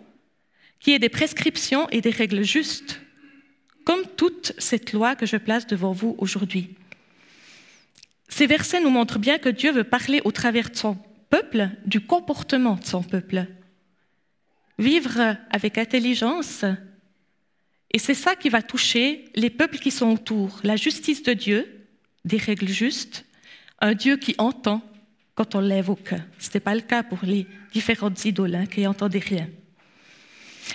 qui 0.80 0.94
ait 0.94 1.00
des 1.00 1.10
prescriptions 1.10 1.88
et 1.90 2.02
des 2.02 2.10
règles 2.10 2.44
justes, 2.44 3.00
comme 3.86 4.02
toute 4.18 4.54
cette 4.58 4.92
loi 4.94 5.16
que 5.16 5.28
je 5.28 5.38
place 5.38 5.68
devant 5.68 5.92
vous 5.92 6.16
aujourd'hui? 6.18 6.76
Ces 8.30 8.48
versets 8.48 8.82
nous 8.82 8.90
montrent 8.90 9.20
bien 9.20 9.38
que 9.38 9.50
Dieu 9.50 9.72
veut 9.72 9.84
parler 9.84 10.22
au 10.26 10.32
travers 10.32 10.72
de 10.72 10.76
son 10.76 10.98
peuple 11.30 11.70
du 11.86 12.02
comportement 12.02 12.76
de 12.76 12.86
son 12.86 13.04
peuple 13.04 13.46
vivre 14.80 15.36
avec 15.52 15.78
intelligence. 15.78 16.66
Et 17.92 18.00
c'est 18.00 18.16
ça 18.16 18.36
qui 18.36 18.50
va 18.50 18.62
toucher 18.62 19.26
les 19.36 19.50
peuples 19.50 19.78
qui 19.78 19.92
sont 19.92 20.12
autour. 20.12 20.60
La 20.64 20.76
justice 20.76 21.22
de 21.22 21.34
Dieu, 21.34 21.86
des 22.26 22.38
règles 22.38 22.70
justes, 22.70 23.26
un 23.80 23.94
Dieu 23.94 24.18
qui 24.18 24.34
entend 24.38 24.82
quand 25.36 25.56
on 25.56 25.60
l'évoque. 25.60 26.14
Ce 26.40 26.48
n'était 26.48 26.60
pas 26.60 26.76
le 26.76 26.82
cas 26.82 27.04
pour 27.04 27.20
les 27.24 27.46
différentes 27.72 28.24
idoles 28.26 28.56
hein, 28.56 28.66
qui 28.66 28.82
n'entendaient 28.82 29.20
rien. 29.20 29.48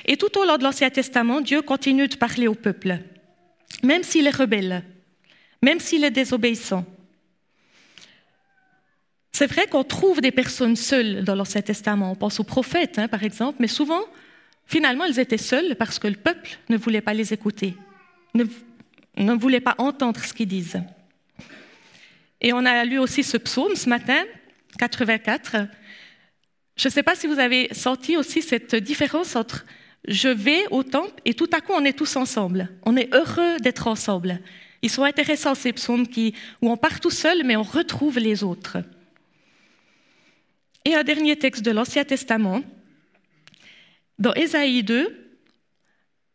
Et 0.06 0.16
tout 0.16 0.38
au 0.38 0.44
long 0.44 0.58
de 0.58 0.62
l'Ancien 0.62 0.90
Testament, 0.90 1.40
Dieu 1.40 1.62
continue 1.62 2.08
de 2.08 2.16
parler 2.16 2.48
au 2.48 2.54
peuple, 2.54 2.98
même 3.82 4.02
s'il 4.02 4.26
est 4.26 4.36
rebelle, 4.36 4.84
même 5.62 5.80
s'il 5.80 6.04
est 6.04 6.10
désobéissant, 6.10 6.84
c'est 9.34 9.48
vrai 9.48 9.66
qu'on 9.66 9.82
trouve 9.82 10.20
des 10.20 10.30
personnes 10.30 10.76
seules 10.76 11.24
dans 11.24 11.34
l'Ancien 11.34 11.60
Testament. 11.60 12.12
On 12.12 12.14
pense 12.14 12.38
aux 12.38 12.44
prophètes, 12.44 13.00
hein, 13.00 13.08
par 13.08 13.24
exemple, 13.24 13.56
mais 13.58 13.66
souvent, 13.66 14.02
finalement, 14.64 15.04
elles 15.06 15.18
étaient 15.18 15.38
seules 15.38 15.74
parce 15.74 15.98
que 15.98 16.06
le 16.06 16.14
peuple 16.14 16.50
ne 16.68 16.76
voulait 16.76 17.00
pas 17.00 17.14
les 17.14 17.32
écouter, 17.32 17.74
ne, 18.34 19.32
voulait 19.34 19.58
pas 19.58 19.74
entendre 19.78 20.20
ce 20.24 20.32
qu'ils 20.32 20.46
disent. 20.46 20.80
Et 22.40 22.52
on 22.52 22.64
a 22.64 22.84
lu 22.84 22.96
aussi 23.00 23.24
ce 23.24 23.36
psaume 23.36 23.74
ce 23.74 23.88
matin, 23.88 24.22
84. 24.78 25.66
Je 26.76 26.86
ne 26.86 26.92
sais 26.92 27.02
pas 27.02 27.16
si 27.16 27.26
vous 27.26 27.40
avez 27.40 27.74
senti 27.74 28.16
aussi 28.16 28.40
cette 28.40 28.76
différence 28.76 29.34
entre 29.34 29.66
je 30.06 30.28
vais 30.28 30.64
au 30.70 30.84
temple 30.84 31.20
et 31.24 31.34
tout 31.34 31.50
à 31.52 31.60
coup 31.60 31.72
on 31.74 31.84
est 31.84 31.98
tous 31.98 32.14
ensemble. 32.14 32.68
On 32.86 32.96
est 32.96 33.12
heureux 33.12 33.56
d'être 33.58 33.88
ensemble. 33.88 34.38
Ils 34.82 34.90
sont 34.90 35.02
intéressants 35.02 35.56
ces 35.56 35.72
psaumes 35.72 36.06
où 36.62 36.70
on 36.70 36.76
part 36.76 37.00
tout 37.00 37.10
seul 37.10 37.42
mais 37.44 37.56
on 37.56 37.64
retrouve 37.64 38.20
les 38.20 38.44
autres. 38.44 38.78
Et 40.84 40.94
un 40.94 41.02
dernier 41.02 41.36
texte 41.36 41.64
de 41.64 41.70
l'Ancien 41.70 42.04
Testament, 42.04 42.62
dans 44.18 44.34
Ésaïe 44.34 44.82
2, 44.82 45.36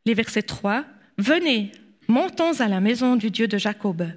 les 0.05 0.13
versets 0.13 0.41
3, 0.43 0.85
Venez, 1.17 1.71
montons 2.07 2.59
à 2.59 2.67
la 2.67 2.79
maison 2.79 3.15
du 3.15 3.29
Dieu 3.29 3.47
de 3.47 3.57
Jacob. 3.57 4.07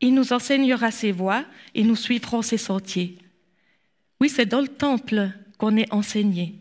Il 0.00 0.14
nous 0.14 0.32
enseignera 0.32 0.90
ses 0.90 1.12
voies 1.12 1.44
et 1.74 1.82
nous 1.82 1.96
suivrons 1.96 2.42
ses 2.42 2.58
sentiers. 2.58 3.18
Oui, 4.20 4.28
c'est 4.28 4.46
dans 4.46 4.60
le 4.60 4.68
temple 4.68 5.30
qu'on 5.58 5.76
est 5.76 5.92
enseigné. 5.92 6.54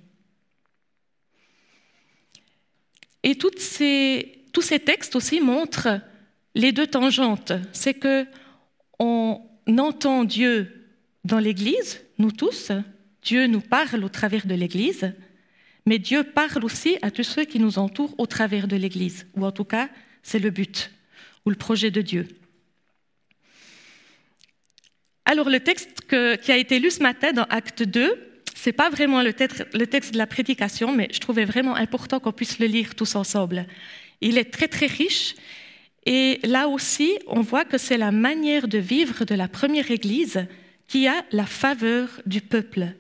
Et 3.22 3.36
tous 3.36 3.58
ces 3.60 4.80
textes 4.84 5.16
aussi 5.16 5.40
montrent 5.40 6.02
les 6.56 6.72
deux 6.72 6.88
tangentes. 6.88 7.54
C'est 7.72 7.94
que 7.94 8.26
on 9.00 9.42
entend 9.78 10.24
Dieu 10.24 10.90
dans 11.24 11.40
l'Église, 11.40 12.02
nous 12.18 12.32
tous, 12.32 12.72
Dieu 13.24 13.48
nous 13.48 13.62
parle 13.62 14.04
au 14.04 14.10
travers 14.10 14.46
de 14.46 14.54
l'Église, 14.54 15.14
mais 15.86 16.00
Dieu 16.00 16.24
parle 16.24 16.64
aussi 16.64 16.98
à 17.02 17.12
tous 17.12 17.24
ceux 17.24 17.46
qui 17.46 17.60
nous 17.60 17.80
entourent 17.80 18.16
au 18.18 18.26
travers 18.26 18.68
de 18.68 18.76
l'Église, 18.76 19.26
ou 19.36 19.46
en 19.46 19.52
tout 19.52 19.66
cas, 19.66 19.90
c'est 20.22 20.40
le 20.40 20.50
but 20.50 20.92
ou 21.46 21.50
le 21.50 21.56
projet 21.56 21.92
de 21.92 22.02
Dieu. 22.02 22.28
Alors 25.26 25.50
le 25.50 25.60
texte 25.60 26.06
qui 26.42 26.52
a 26.52 26.58
été 26.58 26.80
lu 26.80 26.92
ce 26.92 27.02
matin 27.02 27.32
dans 27.32 27.44
Acte 27.44 27.84
2, 27.84 28.42
ce 28.56 28.70
n'est 28.70 28.74
pas 28.74 28.90
vraiment 28.90 29.22
le 29.22 29.34
texte, 29.34 29.66
le 29.74 29.88
texte 29.88 30.14
de 30.14 30.18
la 30.18 30.28
prédication, 30.28 30.94
mais 30.94 31.10
je 31.12 31.20
trouvais 31.20 31.46
vraiment 31.46 31.76
important 31.76 32.20
qu'on 32.20 32.32
puisse 32.32 32.60
le 32.60 32.68
lire 32.68 32.96
tous 32.96 33.16
ensemble. 33.16 33.66
Il 34.22 34.38
est 34.38 34.52
très 34.52 34.68
très 34.68 34.86
riche 34.86 35.36
et 36.06 36.40
là 36.44 36.68
aussi, 36.68 37.18
on 37.28 37.42
voit 37.42 37.66
que 37.66 37.78
c'est 37.78 37.98
la 37.98 38.12
manière 38.12 38.68
de 38.68 38.78
vivre 38.78 39.24
de 39.24 39.36
la 39.36 39.48
première 39.48 39.90
Église 39.92 40.46
qui 40.88 41.08
a 41.08 41.26
la 41.32 41.46
faveur 41.46 42.22
du 42.26 42.42
peuple. 42.42 42.94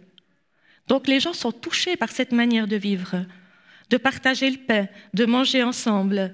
Donc 0.87 1.07
les 1.07 1.19
gens 1.19 1.33
sont 1.33 1.51
touchés 1.51 1.95
par 1.95 2.11
cette 2.11 2.31
manière 2.31 2.67
de 2.67 2.75
vivre, 2.75 3.25
de 3.89 3.97
partager 3.97 4.49
le 4.49 4.57
pain, 4.57 4.87
de 5.13 5.25
manger 5.25 5.63
ensemble, 5.63 6.33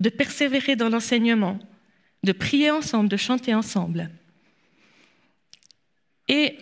de 0.00 0.08
persévérer 0.08 0.76
dans 0.76 0.88
l'enseignement, 0.88 1.58
de 2.22 2.32
prier 2.32 2.70
ensemble, 2.70 3.08
de 3.08 3.16
chanter 3.16 3.54
ensemble. 3.54 4.10
Et 6.28 6.58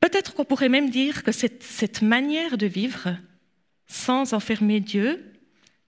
peut-être 0.00 0.34
qu'on 0.34 0.44
pourrait 0.44 0.68
même 0.68 0.90
dire 0.90 1.22
que 1.22 1.32
c'est 1.32 1.62
cette 1.62 2.02
manière 2.02 2.56
de 2.56 2.66
vivre, 2.66 3.16
sans 3.86 4.32
enfermer 4.34 4.80
Dieu, 4.80 5.32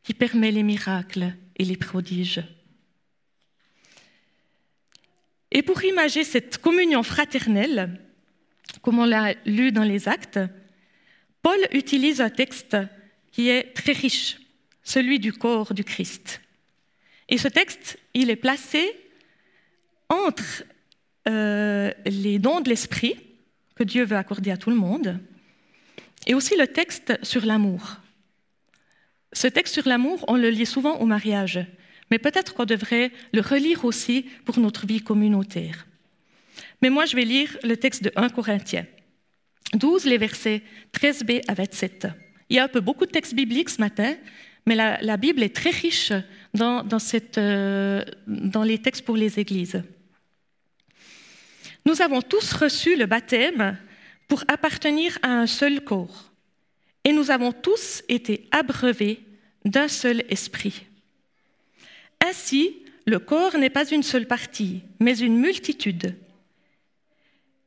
qui 0.03 0.15
permet 0.15 0.51
les 0.51 0.65
miracles 0.65 1.35
et 1.57 1.65
les 1.65 1.77
prodiges. 1.77 2.43
Et 5.53 5.63
pour 5.63 5.85
imager 5.85 6.25
cette 6.25 6.59
communion 6.59 7.03
fraternelle, 7.03 8.01
comme 8.81 8.99
on 8.99 9.05
l'a 9.05 9.35
lu 9.45 9.71
dans 9.71 9.85
les 9.85 10.09
actes, 10.09 10.41
Paul 11.43 11.59
utilise 11.73 12.21
un 12.21 12.31
texte 12.31 12.77
qui 13.33 13.49
est 13.49 13.75
très 13.75 13.93
riche, 13.93 14.39
celui 14.85 15.19
du 15.19 15.33
corps 15.33 15.75
du 15.75 15.85
Christ. 15.85 16.41
Et 17.29 17.39
ce 17.39 17.49
texte, 17.49 17.99
il 18.15 18.31
est 18.31 18.37
placé 18.37 18.95
entre 20.09 20.65
euh, 21.29 21.93
les 22.05 22.39
dons 22.39 22.61
de 22.61 22.69
l'esprit 22.69 23.17
que 23.75 23.85
Dieu 23.85 24.05
veut 24.05 24.17
accorder 24.17 24.51
à 24.51 24.57
tout 24.57 24.71
le 24.71 24.77
monde 24.77 25.19
et 26.27 26.35
aussi 26.35 26.57
le 26.57 26.67
texte 26.67 27.19
sur 27.25 27.45
l'amour. 27.45 27.97
Ce 29.33 29.47
texte 29.47 29.75
sur 29.75 29.89
l'amour, 29.89 30.25
on 30.29 30.37
le 30.37 30.51
lit 30.51 30.67
souvent 30.67 30.99
au 30.99 31.07
mariage, 31.07 31.65
mais 32.11 32.19
peut-être 32.19 32.55
qu'on 32.55 32.67
devrait 32.67 33.11
le 33.33 33.41
relire 33.41 33.85
aussi 33.85 34.27
pour 34.45 34.59
notre 34.59 34.87
vie 34.87 35.01
communautaire. 35.01 35.87
Mais 36.83 36.91
moi, 36.91 37.07
je 37.07 37.17
vais 37.17 37.25
lire 37.25 37.57
le 37.63 37.77
texte 37.77 38.05
de 38.05 38.13
1 38.15 38.29
Corinthiens. 38.29 38.87
12, 39.75 40.05
les 40.05 40.19
versets 40.19 40.63
13b 40.93 41.43
à 41.49 41.55
27. 41.55 42.09
Il 42.51 42.57
y 42.57 42.59
a 42.59 42.65
un 42.65 42.69
peu 42.69 42.81
beaucoup 42.81 43.07
de 43.07 43.11
textes 43.11 43.35
bibliques 43.35 43.71
ce 43.71 43.81
matin, 43.81 44.15
mais 44.67 44.75
la, 44.75 45.17
Bible 45.17 45.43
est 45.43 45.55
très 45.55 45.71
riche 45.71 46.13
euh, 46.13 48.05
dans 48.27 48.63
les 48.63 48.79
textes 48.79 49.05
pour 49.05 49.17
les 49.17 49.41
églises. 49.41 49.83
Nous 51.85 52.01
avons 52.01 52.23
tous 52.23 52.53
reçu 52.53 52.97
le 52.97 53.07
baptême 53.07 53.77
pour 54.29 54.45
appartenir 54.49 55.19
à 55.23 55.29
un 55.29 55.47
seul 55.47 55.83
corps. 55.83 56.31
Et 57.05 57.13
nous 57.13 57.31
avons 57.31 57.53
tous 57.53 58.03
été 58.09 58.49
abreuvés 58.53 59.21
d'un 59.65 59.89
seul 59.89 60.23
esprit. 60.29 60.83
Ainsi, 62.25 62.77
le 63.05 63.19
corps 63.19 63.59
n'est 63.59 63.71
pas 63.71 63.89
une 63.91 64.05
seule 64.05 64.27
partie, 64.27 64.83
mais 65.01 65.19
une 65.19 65.39
multitude. 65.39 66.15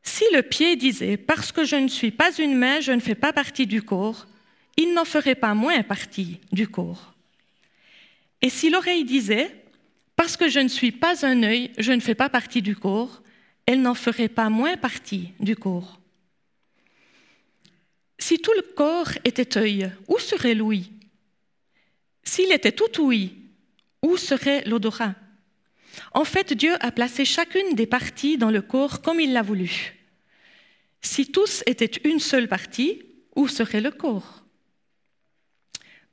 Si 0.06 0.24
le 0.32 0.44
pied 0.44 0.78
disait⁇ 0.78 1.16
Parce 1.18 1.52
que 1.52 1.66
je 1.66 1.76
ne 1.76 1.90
suis 1.90 2.12
pas 2.12 2.32
une 2.38 2.56
main, 2.56 2.80
je 2.80 2.94
ne 2.94 3.02
fais 3.02 3.16
pas 3.16 3.34
partie 3.34 3.68
du 3.68 3.82
corps⁇ 3.82 4.28
il 4.78 4.94
n'en 4.94 5.06
ferait 5.06 5.36
pas 5.36 5.54
moins 5.54 5.84
partie 5.84 6.40
du 6.52 6.68
corps. 6.68 7.14
Et 8.42 8.50
si 8.50 8.70
l'oreille 8.70 9.04
disait⁇ 9.04 9.46
Parce 10.16 10.38
que 10.38 10.48
je 10.48 10.60
ne 10.60 10.68
suis 10.68 10.92
pas 10.92 11.26
un 11.26 11.44
œil, 11.44 11.72
je 11.78 11.92
ne 11.92 12.00
fais 12.00 12.16
pas 12.16 12.30
partie 12.30 12.62
du 12.62 12.76
corps⁇ 12.76 13.22
elle 13.66 13.82
n'en 13.82 13.96
ferait 13.96 14.30
pas 14.30 14.50
moins 14.50 14.78
partie 14.78 15.32
du 15.40 15.56
corps. 15.56 16.00
Si 18.20 18.38
tout 18.38 18.54
le 18.56 18.62
corps 18.62 19.10
était 19.24 19.58
œil, 19.58 19.92
où 20.08 20.20
serait 20.20 20.54
l'ouïe? 20.54 20.92
S'il 22.24 22.52
était 22.52 22.72
tout 22.72 23.02
ouïe, 23.02 23.34
où 24.04 24.18
serait 24.18 24.64
l'odorat? 24.66 25.16
En 26.14 26.26
fait, 26.26 26.54
Dieu 26.54 26.76
a 26.80 26.92
placé 26.92 27.26
chacune 27.26 27.74
des 27.74 27.88
parties 27.88 28.38
dans 28.38 28.52
le 28.52 28.62
corps 28.62 29.02
comme 29.02 29.20
il 29.20 29.34
l'a 29.34 29.42
voulu. 29.42 29.95
Si 31.06 31.28
tous 31.28 31.64
étaient 31.68 32.02
une 32.04 32.20
seule 32.20 32.48
partie, 32.48 33.04
où 33.36 33.48
serait 33.48 33.80
le 33.80 33.92
corps? 33.92 34.44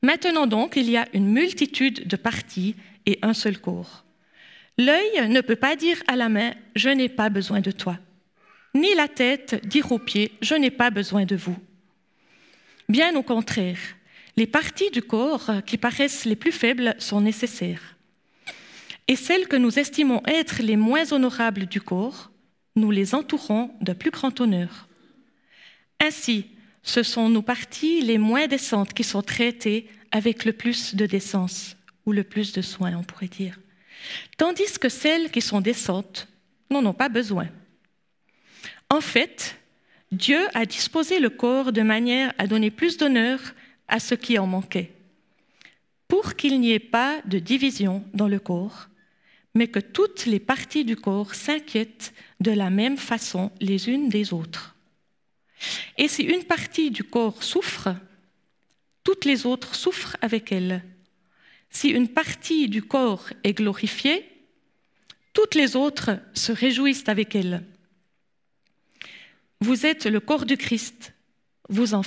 Maintenant 0.03 0.47
donc, 0.47 0.77
il 0.77 0.91
y 0.91 0.99
a 0.99 1.09
une 1.15 1.33
multitude 1.33 2.07
de 2.07 2.17
parties 2.17 2.77
et 3.07 3.19
un 3.23 3.33
seul 3.33 3.59
corps. 3.59 4.05
L'œil 4.77 5.29
ne 5.31 5.41
peut 5.41 5.57
pas 5.57 5.77
dire 5.77 6.03
à 6.09 6.15
la 6.15 6.29
main, 6.29 6.53
je 6.77 6.91
n'ai 6.91 7.09
pas 7.09 7.31
besoin 7.31 7.61
de 7.61 7.71
toi, 7.71 7.99
ni 8.75 8.95
la 8.95 9.09
tête 9.09 9.67
dire 9.67 9.91
aux 9.93 9.99
pieds, 9.99 10.33
je 10.43 10.55
n'ai 10.55 10.71
pas 10.71 10.91
besoin 10.91 11.25
de 11.25 11.37
vous. 11.37 11.57
Bien 12.89 13.17
au 13.17 13.23
contraire, 13.23 13.79
les 14.37 14.47
parties 14.47 14.91
du 14.91 15.01
corps 15.01 15.51
qui 15.65 15.79
paraissent 15.79 16.27
les 16.27 16.37
plus 16.37 16.53
faibles 16.53 16.95
sont 16.99 17.23
nécessaires. 17.23 17.97
Et 19.09 19.17
celles 19.17 19.49
que 19.49 19.57
nous 19.57 19.79
estimons 19.79 20.23
être 20.27 20.63
les 20.63 20.77
moins 20.77 21.11
honorables 21.13 21.65
du 21.65 21.81
corps, 21.81 22.32
nous 22.77 22.91
les 22.91 23.15
entourons 23.15 23.71
de 23.81 23.93
plus 23.93 24.11
grand 24.11 24.41
honneur. 24.41 24.89
Ainsi, 26.01 26.47
ce 26.83 27.03
sont 27.03 27.29
nos 27.29 27.43
parties 27.43 28.01
les 28.03 28.19
moins 28.19 28.47
décentes 28.47 28.93
qui 28.93 29.05
sont 29.05 29.23
traitées 29.23 29.89
avec 30.11 30.45
le 30.45 30.53
plus 30.53 30.95
de 30.95 31.07
décence, 31.07 31.77
ou 32.07 32.13
le 32.13 32.25
plus 32.25 32.53
de 32.53 32.63
soin, 32.63 32.97
on 32.97 33.05
pourrait 33.05 33.29
dire. 33.29 33.59
Tandis 34.37 34.79
que 34.79 34.89
celles 34.89 35.31
qui 35.31 35.41
sont 35.41 35.61
décentes 35.61 36.29
n'en 36.71 36.85
ont 36.87 36.95
pas 36.95 37.09
besoin. 37.09 37.49
En 38.91 39.01
fait, 39.01 39.57
Dieu 40.11 40.41
a 40.55 40.67
disposé 40.67 41.19
le 41.19 41.31
corps 41.31 41.73
de 41.73 41.83
manière 41.83 42.35
à 42.39 42.47
donner 42.47 42.71
plus 42.71 42.99
d'honneur 42.99 43.41
à 43.89 44.01
ce 44.01 44.15
qui 44.15 44.39
en 44.39 44.47
manquait, 44.47 44.93
pour 46.09 46.35
qu'il 46.35 46.61
n'y 46.61 46.73
ait 46.73 46.79
pas 46.79 47.21
de 47.25 47.39
division 47.39 48.05
dans 48.13 48.29
le 48.29 48.39
corps, 48.39 48.89
mais 49.55 49.69
que 49.69 49.81
toutes 49.81 50.27
les 50.27 50.41
parties 50.41 50.85
du 50.85 50.97
corps 50.97 51.35
s'inquiètent 51.35 52.15
de 52.41 52.51
la 52.51 52.71
même 52.71 52.97
façon 52.97 53.51
les 53.61 53.89
unes 53.89 54.09
des 54.09 54.33
autres. 54.33 54.77
Et 55.99 56.09
si 56.09 56.23
une 56.23 56.45
partie 56.45 56.91
du 56.91 57.05
corps 57.05 57.43
souffre, 57.43 57.95
toutes 59.05 59.25
les 59.25 59.47
autres 59.47 59.75
souffrent 59.75 60.17
avec 60.21 60.53
elle. 60.53 60.83
Si 61.71 61.89
une 61.89 62.09
partie 62.09 62.69
du 62.69 62.83
corps 62.83 63.29
est 63.45 63.55
glorifiée, 63.55 64.29
toutes 65.33 65.55
les 65.55 65.77
autres 65.77 66.19
se 66.35 66.53
réjouissent 66.53 67.09
avec 67.09 67.35
elle. 67.35 67.65
Vous 69.61 69.87
êtes 69.87 70.07
le 70.07 70.21
corps 70.21 70.45
du 70.45 70.57
Christ, 70.57 71.15
vous 71.69 71.95
en 71.95 72.03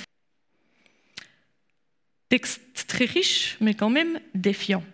Texte 2.28 2.86
très 2.88 3.04
riche, 3.04 3.56
mais 3.60 3.74
quand 3.74 3.90
même 3.90 4.20
défiant. 4.34 4.84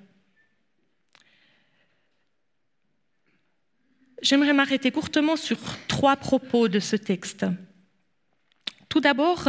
J'aimerais 4.22 4.52
m'arrêter 4.52 4.92
courtement 4.92 5.34
sur 5.34 5.58
trois 5.88 6.14
propos 6.14 6.68
de 6.68 6.78
ce 6.78 6.94
texte. 6.94 7.44
Tout 8.88 9.00
d'abord, 9.00 9.48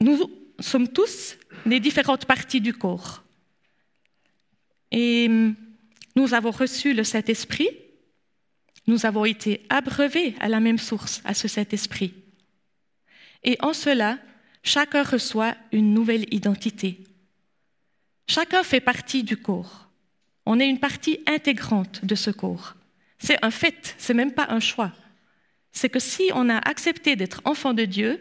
nous 0.00 0.30
sommes 0.60 0.88
tous 0.88 1.36
les 1.66 1.80
différentes 1.80 2.24
parties 2.24 2.60
du 2.60 2.74
corps. 2.74 3.24
Et 4.92 5.28
nous 6.14 6.34
avons 6.34 6.52
reçu 6.52 6.94
le 6.94 7.02
Saint-Esprit, 7.02 7.70
nous 8.86 9.04
avons 9.04 9.24
été 9.24 9.66
abreuvés 9.68 10.36
à 10.38 10.48
la 10.48 10.60
même 10.60 10.78
source, 10.78 11.22
à 11.24 11.34
ce 11.34 11.48
Saint-Esprit. 11.48 12.14
Et 13.42 13.56
en 13.60 13.72
cela, 13.72 14.18
chacun 14.62 15.02
reçoit 15.02 15.56
une 15.72 15.92
nouvelle 15.92 16.32
identité. 16.32 17.02
Chacun 18.28 18.62
fait 18.62 18.80
partie 18.80 19.24
du 19.24 19.36
corps. 19.36 19.81
On 20.46 20.58
est 20.60 20.68
une 20.68 20.80
partie 20.80 21.20
intégrante 21.26 22.04
de 22.04 22.14
ce 22.14 22.30
corps. 22.30 22.74
C'est 23.18 23.44
un 23.44 23.50
fait, 23.50 23.94
c'est 23.98 24.14
même 24.14 24.32
pas 24.32 24.46
un 24.50 24.60
choix 24.60 24.92
c'est 25.72 25.88
que 25.88 25.98
si 25.98 26.30
on 26.34 26.48
a 26.48 26.58
accepté 26.58 27.16
d'être 27.16 27.40
enfant 27.44 27.74
de 27.74 27.84
Dieu, 27.84 28.20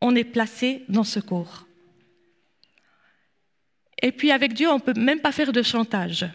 on 0.00 0.16
est 0.16 0.24
placé 0.24 0.84
dans 0.88 1.04
ce 1.04 1.20
corps. 1.20 1.66
Et 4.02 4.12
puis 4.12 4.32
avec 4.32 4.54
Dieu, 4.54 4.68
on 4.70 4.76
ne 4.76 4.80
peut 4.80 4.98
même 4.98 5.20
pas 5.20 5.30
faire 5.30 5.52
de 5.52 5.62
chantage. 5.62 6.26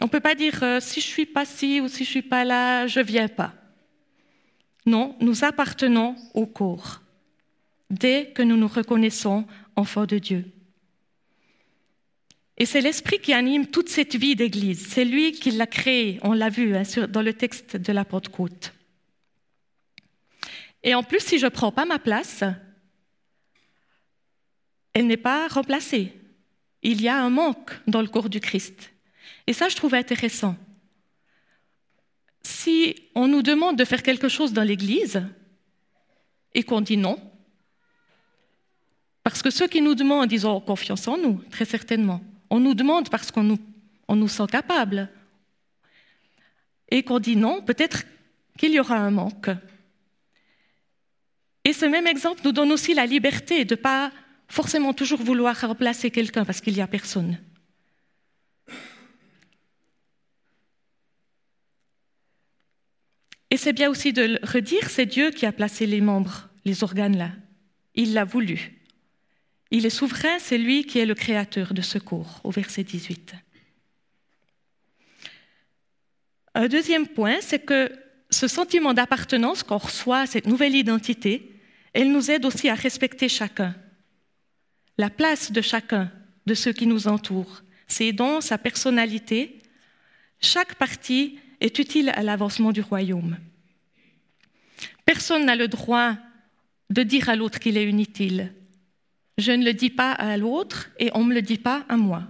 On 0.00 0.06
ne 0.06 0.10
peut 0.10 0.20
pas 0.20 0.34
dire 0.34 0.62
euh, 0.62 0.80
si 0.80 1.00
je 1.00 1.06
suis 1.06 1.26
pas 1.26 1.44
ci 1.44 1.80
ou 1.80 1.88
si 1.88 2.04
je 2.04 2.10
suis 2.10 2.22
pas 2.22 2.44
là, 2.44 2.86
je 2.86 3.00
viens 3.00 3.28
pas. 3.28 3.52
Non, 4.86 5.16
nous 5.20 5.44
appartenons 5.44 6.16
au 6.32 6.46
corps 6.46 7.02
dès 7.90 8.32
que 8.34 8.42
nous 8.42 8.56
nous 8.56 8.68
reconnaissons 8.68 9.46
enfants 9.76 10.06
de 10.06 10.18
Dieu. 10.18 10.50
Et 12.56 12.66
c'est 12.66 12.80
l'Esprit 12.80 13.18
qui 13.18 13.32
anime 13.32 13.66
toute 13.66 13.88
cette 13.88 14.14
vie 14.14 14.36
d'Église. 14.36 14.86
C'est 14.88 15.04
lui 15.04 15.32
qui 15.32 15.50
l'a 15.50 15.66
créée, 15.66 16.20
on 16.22 16.32
l'a 16.32 16.50
vu 16.50 16.76
hein, 16.76 16.82
dans 17.08 17.22
le 17.22 17.34
texte 17.34 17.76
de 17.76 17.92
la 17.92 18.04
Pentecôte. 18.04 18.72
Et 20.84 20.94
en 20.94 21.02
plus, 21.02 21.20
si 21.20 21.38
je 21.38 21.46
ne 21.46 21.50
prends 21.50 21.72
pas 21.72 21.84
ma 21.84 21.98
place, 21.98 22.44
elle 24.92 25.06
n'est 25.06 25.16
pas 25.16 25.48
remplacée. 25.48 26.12
Il 26.82 27.02
y 27.02 27.08
a 27.08 27.20
un 27.20 27.30
manque 27.30 27.72
dans 27.86 28.02
le 28.02 28.08
corps 28.08 28.28
du 28.28 28.38
Christ. 28.38 28.92
Et 29.46 29.52
ça, 29.52 29.68
je 29.68 29.76
trouve 29.76 29.94
intéressant. 29.94 30.56
Si 32.42 32.94
on 33.14 33.26
nous 33.26 33.42
demande 33.42 33.76
de 33.76 33.84
faire 33.84 34.02
quelque 34.02 34.28
chose 34.28 34.52
dans 34.52 34.62
l'Église 34.62 35.22
et 36.52 36.62
qu'on 36.62 36.82
dit 36.82 36.98
non, 36.98 37.18
parce 39.22 39.42
que 39.42 39.50
ceux 39.50 39.66
qui 39.66 39.80
nous 39.80 39.94
demandent, 39.94 40.30
ils 40.30 40.46
ont 40.46 40.60
confiance 40.60 41.08
en 41.08 41.16
nous, 41.16 41.42
très 41.50 41.64
certainement. 41.64 42.20
On 42.50 42.60
nous 42.60 42.74
demande 42.74 43.10
parce 43.10 43.30
qu'on 43.30 43.58
nous, 44.08 44.28
sent 44.28 44.46
capables. 44.50 45.08
Et 46.88 47.02
qu'on 47.02 47.18
dit 47.18 47.36
non, 47.36 47.62
peut-être 47.62 48.04
qu'il 48.58 48.72
y 48.72 48.80
aura 48.80 48.96
un 48.96 49.10
manque. 49.10 49.50
Et 51.64 51.72
ce 51.72 51.86
même 51.86 52.06
exemple 52.06 52.42
nous 52.44 52.52
donne 52.52 52.72
aussi 52.72 52.94
la 52.94 53.06
liberté 53.06 53.64
de 53.64 53.74
ne 53.74 53.80
pas 53.80 54.12
forcément 54.48 54.92
toujours 54.92 55.22
vouloir 55.22 55.58
remplacer 55.60 56.10
quelqu'un 56.10 56.44
parce 56.44 56.60
qu'il 56.60 56.74
n'y 56.74 56.82
a 56.82 56.86
personne. 56.86 57.38
Et 63.50 63.56
c'est 63.56 63.72
bien 63.72 63.88
aussi 63.88 64.12
de 64.12 64.22
le 64.22 64.38
redire, 64.42 64.90
c'est 64.90 65.06
Dieu 65.06 65.30
qui 65.30 65.46
a 65.46 65.52
placé 65.52 65.86
les 65.86 66.00
membres, 66.00 66.48
les 66.64 66.82
organes 66.82 67.16
là. 67.16 67.30
Il 67.94 68.12
l'a 68.12 68.24
voulu. 68.24 68.73
Il 69.70 69.86
est 69.86 69.90
souverain, 69.90 70.38
c'est 70.38 70.58
lui 70.58 70.84
qui 70.84 70.98
est 70.98 71.06
le 71.06 71.14
créateur 71.14 71.74
de 71.74 71.82
ce 71.82 71.98
corps, 71.98 72.40
au 72.44 72.50
verset 72.50 72.84
18. 72.84 73.34
Un 76.54 76.68
deuxième 76.68 77.08
point, 77.08 77.40
c'est 77.40 77.64
que 77.64 77.90
ce 78.30 78.48
sentiment 78.48 78.94
d'appartenance 78.94 79.62
qu'on 79.62 79.78
reçoit, 79.78 80.26
cette 80.26 80.46
nouvelle 80.46 80.74
identité, 80.74 81.60
elle 81.92 82.12
nous 82.12 82.30
aide 82.30 82.44
aussi 82.44 82.68
à 82.68 82.74
respecter 82.74 83.28
chacun, 83.28 83.74
la 84.98 85.10
place 85.10 85.52
de 85.52 85.60
chacun, 85.60 86.10
de 86.46 86.54
ceux 86.54 86.72
qui 86.72 86.86
nous 86.86 87.08
entourent, 87.08 87.62
ses 87.86 88.12
dons, 88.12 88.40
sa 88.40 88.58
personnalité. 88.58 89.58
Chaque 90.40 90.74
partie 90.74 91.38
est 91.60 91.78
utile 91.78 92.10
à 92.10 92.22
l'avancement 92.22 92.72
du 92.72 92.80
royaume. 92.80 93.38
Personne 95.04 95.46
n'a 95.46 95.56
le 95.56 95.68
droit 95.68 96.16
de 96.90 97.02
dire 97.02 97.28
à 97.28 97.36
l'autre 97.36 97.58
qu'il 97.58 97.76
est 97.76 97.88
inutile. 97.88 98.52
Je 99.38 99.52
ne 99.52 99.64
le 99.64 99.74
dis 99.74 99.90
pas 99.90 100.12
à 100.12 100.36
l'autre 100.36 100.90
et 100.98 101.10
on 101.14 101.24
ne 101.24 101.30
me 101.30 101.34
le 101.34 101.42
dit 101.42 101.58
pas 101.58 101.84
à 101.88 101.96
moi. 101.96 102.22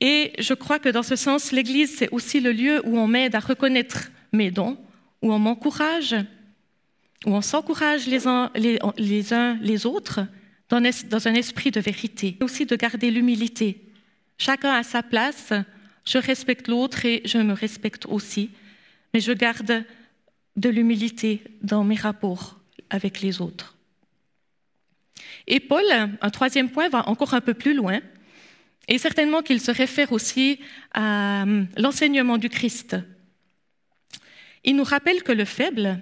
Et 0.00 0.32
je 0.38 0.54
crois 0.54 0.78
que 0.78 0.88
dans 0.88 1.02
ce 1.02 1.16
sens, 1.16 1.52
l'Église, 1.52 1.96
c'est 1.96 2.10
aussi 2.10 2.40
le 2.40 2.52
lieu 2.52 2.82
où 2.84 2.98
on 2.98 3.06
m'aide 3.06 3.34
à 3.34 3.40
reconnaître 3.40 4.10
mes 4.32 4.50
dons, 4.50 4.78
où 5.22 5.32
on 5.32 5.38
m'encourage 5.38 6.16
où 7.24 7.30
on 7.30 7.40
s'encourage 7.40 8.06
les 8.06 8.26
uns 8.26 8.50
les, 8.54 9.86
autres 9.86 10.20
dans, 10.68 10.78
un 10.78 11.34
esprit 11.34 11.70
de 11.70 11.80
vérité, 11.80 12.36
aussi 12.40 12.66
de 12.66 12.76
garder 12.76 13.10
l'humilité. 13.10 13.82
Chacun 14.38 14.72
à 14.72 14.82
sa 14.82 15.02
place, 15.02 15.52
je 16.04 16.18
respecte 16.18 16.68
l'autre 16.68 17.04
et 17.04 17.22
je 17.24 17.38
me 17.38 17.54
respecte 17.54 18.06
aussi, 18.06 18.50
mais 19.14 19.20
je 19.20 19.32
garde 19.32 19.84
de 20.56 20.68
l'humilité 20.68 21.42
dans 21.62 21.84
mes 21.84 21.96
rapports 21.96 22.60
avec 22.90 23.20
les 23.20 23.40
autres. 23.40 23.75
Et 25.46 25.60
Paul, 25.60 25.84
un 26.20 26.30
troisième 26.30 26.70
point, 26.70 26.88
va 26.88 27.08
encore 27.08 27.34
un 27.34 27.40
peu 27.40 27.54
plus 27.54 27.74
loin, 27.74 28.00
et 28.88 28.98
certainement 28.98 29.42
qu'il 29.42 29.60
se 29.60 29.70
réfère 29.70 30.12
aussi 30.12 30.60
à 30.92 31.42
hum, 31.42 31.68
l'enseignement 31.76 32.38
du 32.38 32.48
Christ. 32.48 32.96
Il 34.64 34.76
nous 34.76 34.84
rappelle 34.84 35.22
que 35.22 35.32
le 35.32 35.44
faible, 35.44 36.00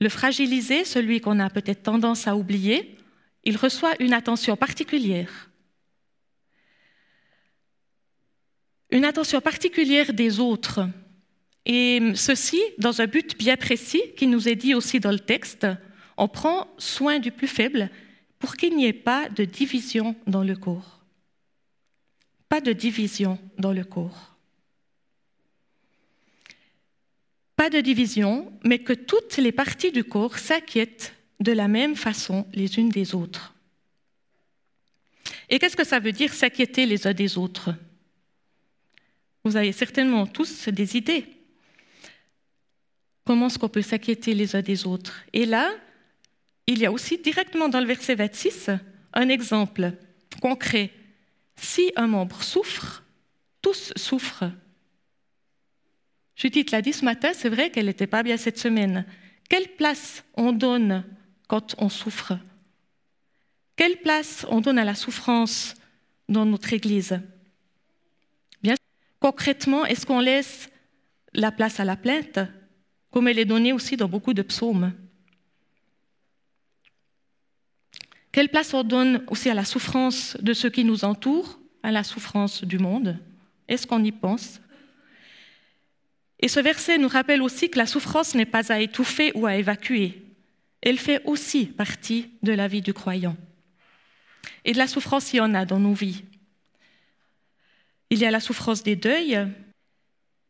le 0.00 0.08
fragilisé, 0.08 0.84
celui 0.84 1.20
qu'on 1.20 1.40
a 1.40 1.50
peut-être 1.50 1.82
tendance 1.82 2.26
à 2.26 2.36
oublier, 2.36 2.96
il 3.44 3.56
reçoit 3.56 3.94
une 4.00 4.12
attention 4.12 4.56
particulière. 4.56 5.50
Une 8.90 9.04
attention 9.04 9.40
particulière 9.40 10.12
des 10.12 10.38
autres. 10.40 10.80
Et 11.64 12.00
ceci 12.14 12.60
dans 12.78 13.00
un 13.00 13.06
but 13.06 13.36
bien 13.36 13.56
précis 13.56 14.02
qui 14.16 14.28
nous 14.28 14.48
est 14.48 14.54
dit 14.54 14.74
aussi 14.74 15.00
dans 15.00 15.10
le 15.10 15.18
texte. 15.18 15.66
On 16.16 16.28
prend 16.28 16.68
soin 16.78 17.18
du 17.18 17.32
plus 17.32 17.48
faible 17.48 17.90
pour 18.46 18.56
qu'il 18.56 18.76
n'y 18.76 18.86
ait 18.86 18.92
pas 18.92 19.28
de 19.28 19.44
division 19.44 20.14
dans 20.28 20.44
le 20.44 20.54
corps. 20.54 21.00
Pas 22.48 22.60
de 22.60 22.72
division 22.72 23.40
dans 23.58 23.72
le 23.72 23.82
corps. 23.82 24.36
Pas 27.56 27.70
de 27.70 27.80
division, 27.80 28.52
mais 28.62 28.78
que 28.78 28.92
toutes 28.92 29.36
les 29.38 29.50
parties 29.50 29.90
du 29.90 30.04
corps 30.04 30.38
s'inquiètent 30.38 31.12
de 31.40 31.50
la 31.50 31.66
même 31.66 31.96
façon 31.96 32.46
les 32.52 32.78
unes 32.78 32.88
des 32.88 33.16
autres. 33.16 33.52
Et 35.48 35.58
qu'est-ce 35.58 35.76
que 35.76 35.84
ça 35.84 35.98
veut 35.98 36.12
dire 36.12 36.32
s'inquiéter 36.32 36.86
les 36.86 37.04
uns 37.08 37.14
des 37.14 37.36
autres? 37.38 37.74
Vous 39.42 39.56
avez 39.56 39.72
certainement 39.72 40.24
tous 40.24 40.68
des 40.68 40.96
idées. 40.96 41.26
Comment 43.24 43.48
est-ce 43.48 43.58
qu'on 43.58 43.68
peut 43.68 43.82
s'inquiéter 43.82 44.34
les 44.34 44.54
uns 44.54 44.62
des 44.62 44.86
autres? 44.86 45.24
Et 45.32 45.46
là, 45.46 45.74
il 46.66 46.78
y 46.78 46.86
a 46.86 46.92
aussi 46.92 47.18
directement 47.18 47.68
dans 47.68 47.80
le 47.80 47.86
verset 47.86 48.14
26 48.14 48.70
un 49.12 49.28
exemple 49.28 49.92
concret. 50.40 50.90
Si 51.56 51.92
un 51.96 52.06
membre 52.06 52.42
souffre, 52.42 53.02
tous 53.62 53.92
souffrent. 53.96 54.50
Judith 56.34 56.70
l'a 56.70 56.82
dit 56.82 56.92
ce 56.92 57.04
matin, 57.04 57.30
c'est 57.32 57.48
vrai 57.48 57.70
qu'elle 57.70 57.86
n'était 57.86 58.06
pas 58.06 58.22
bien 58.22 58.36
cette 58.36 58.58
semaine. 58.58 59.06
Quelle 59.48 59.68
place 59.76 60.22
on 60.34 60.52
donne 60.52 61.04
quand 61.48 61.74
on 61.78 61.88
souffre? 61.88 62.38
Quelle 63.76 63.96
place 63.98 64.44
on 64.50 64.60
donne 64.60 64.78
à 64.78 64.84
la 64.84 64.94
souffrance 64.94 65.74
dans 66.28 66.44
notre 66.44 66.72
Église? 66.72 67.20
Bien 68.62 68.74
concrètement, 69.20 69.86
est-ce 69.86 70.04
qu'on 70.04 70.20
laisse 70.20 70.68
la 71.32 71.52
place 71.52 71.80
à 71.80 71.84
la 71.84 71.96
plainte, 71.96 72.38
comme 73.10 73.28
elle 73.28 73.38
est 73.38 73.44
donnée 73.44 73.72
aussi 73.72 73.96
dans 73.96 74.08
beaucoup 74.08 74.34
de 74.34 74.42
psaumes? 74.42 74.92
Quelle 78.36 78.50
place 78.50 78.74
on 78.74 78.84
donne 78.84 79.24
aussi 79.28 79.48
à 79.48 79.54
la 79.54 79.64
souffrance 79.64 80.36
de 80.42 80.52
ceux 80.52 80.68
qui 80.68 80.84
nous 80.84 81.06
entourent, 81.06 81.58
à 81.82 81.90
la 81.90 82.04
souffrance 82.04 82.64
du 82.64 82.78
monde? 82.78 83.18
Est-ce 83.66 83.86
qu'on 83.86 84.04
y 84.04 84.12
pense? 84.12 84.60
Et 86.40 86.48
ce 86.48 86.60
verset 86.60 86.98
nous 86.98 87.08
rappelle 87.08 87.40
aussi 87.40 87.70
que 87.70 87.78
la 87.78 87.86
souffrance 87.86 88.34
n'est 88.34 88.44
pas 88.44 88.70
à 88.70 88.80
étouffer 88.80 89.32
ou 89.34 89.46
à 89.46 89.56
évacuer. 89.56 90.22
Elle 90.82 90.98
fait 90.98 91.22
aussi 91.24 91.64
partie 91.64 92.28
de 92.42 92.52
la 92.52 92.68
vie 92.68 92.82
du 92.82 92.92
croyant. 92.92 93.38
Et 94.66 94.72
de 94.72 94.78
la 94.78 94.86
souffrance, 94.86 95.32
il 95.32 95.36
y 95.36 95.40
en 95.40 95.54
a 95.54 95.64
dans 95.64 95.80
nos 95.80 95.94
vies. 95.94 96.22
Il 98.10 98.18
y 98.18 98.26
a 98.26 98.30
la 98.30 98.40
souffrance 98.40 98.82
des 98.82 98.96
deuils 98.96 99.48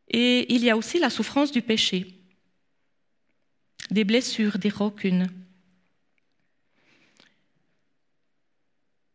et 0.09 0.53
il 0.53 0.61
y 0.61 0.69
a 0.69 0.75
aussi 0.75 0.99
la 0.99 1.09
souffrance 1.09 1.53
du 1.53 1.61
péché, 1.61 2.05
des 3.91 4.03
blessures, 4.03 4.57
des 4.57 4.67
rancune. 4.67 5.29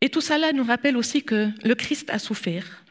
Et 0.03 0.11
tout 0.11 0.21
cela 0.21 0.53
nous 0.53 0.65
rappelle 0.65 0.97
aussi 0.97 1.23
que 1.23 1.53
le 1.65 1.77
Christ 1.77 2.11
a 2.11 2.19
souffert. 2.19 2.85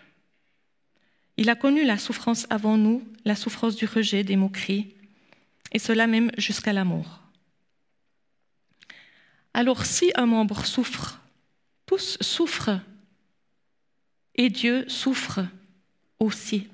Il 1.35 1.49
a 1.49 1.55
connu 1.55 1.83
la 1.83 1.97
souffrance 1.97 2.47
avant 2.49 2.77
nous, 2.77 3.03
la 3.25 3.35
souffrance 3.35 3.75
du 3.75 3.85
rejet, 3.85 4.23
des 4.23 4.37
moqueries, 4.37 4.95
et 5.73 5.79
cela 5.79 6.07
même 6.07 6.31
jusqu'à 6.37 6.71
la 6.71 6.85
mort. 6.85 7.19
Alors 9.53 9.85
si 9.85 10.13
un 10.15 10.25
membre 10.25 10.65
souffre, 10.65 11.19
tous 11.85 12.17
souffrent, 12.21 12.79
et 14.35 14.49
Dieu 14.49 14.87
souffre 14.87 15.41
aussi. 16.17 16.69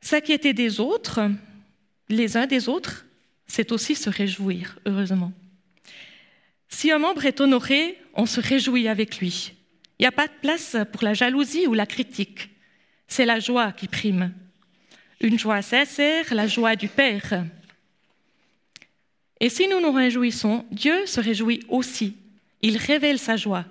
S'inquiéter 0.00 0.54
des 0.54 0.80
autres, 0.80 1.30
les 2.08 2.38
uns 2.38 2.46
des 2.46 2.70
autres, 2.70 3.04
c'est 3.46 3.70
aussi 3.70 3.94
se 3.94 4.08
réjouir, 4.08 4.78
heureusement. 4.86 5.34
Si 6.74 6.90
un 6.90 6.98
membre 6.98 7.24
est 7.24 7.40
honoré, 7.40 7.96
on 8.14 8.26
se 8.26 8.40
réjouit 8.40 8.88
avec 8.88 9.18
lui. 9.18 9.52
Il 9.98 10.02
n'y 10.02 10.08
a 10.08 10.12
pas 10.12 10.26
de 10.26 10.32
place 10.42 10.76
pour 10.92 11.04
la 11.04 11.14
jalousie 11.14 11.68
ou 11.68 11.72
la 11.72 11.86
critique. 11.86 12.50
C'est 13.06 13.24
la 13.24 13.38
joie 13.38 13.70
qui 13.70 13.86
prime. 13.86 14.34
Une 15.20 15.38
joie 15.38 15.62
sincère, 15.62 16.34
la 16.34 16.48
joie 16.48 16.74
du 16.74 16.88
Père. 16.88 17.44
Et 19.38 19.48
si 19.48 19.68
nous 19.68 19.80
nous 19.80 19.92
réjouissons, 19.92 20.66
Dieu 20.72 21.06
se 21.06 21.20
réjouit 21.20 21.64
aussi. 21.68 22.16
Il 22.60 22.76
révèle 22.76 23.20
sa 23.20 23.36
joie 23.36 23.66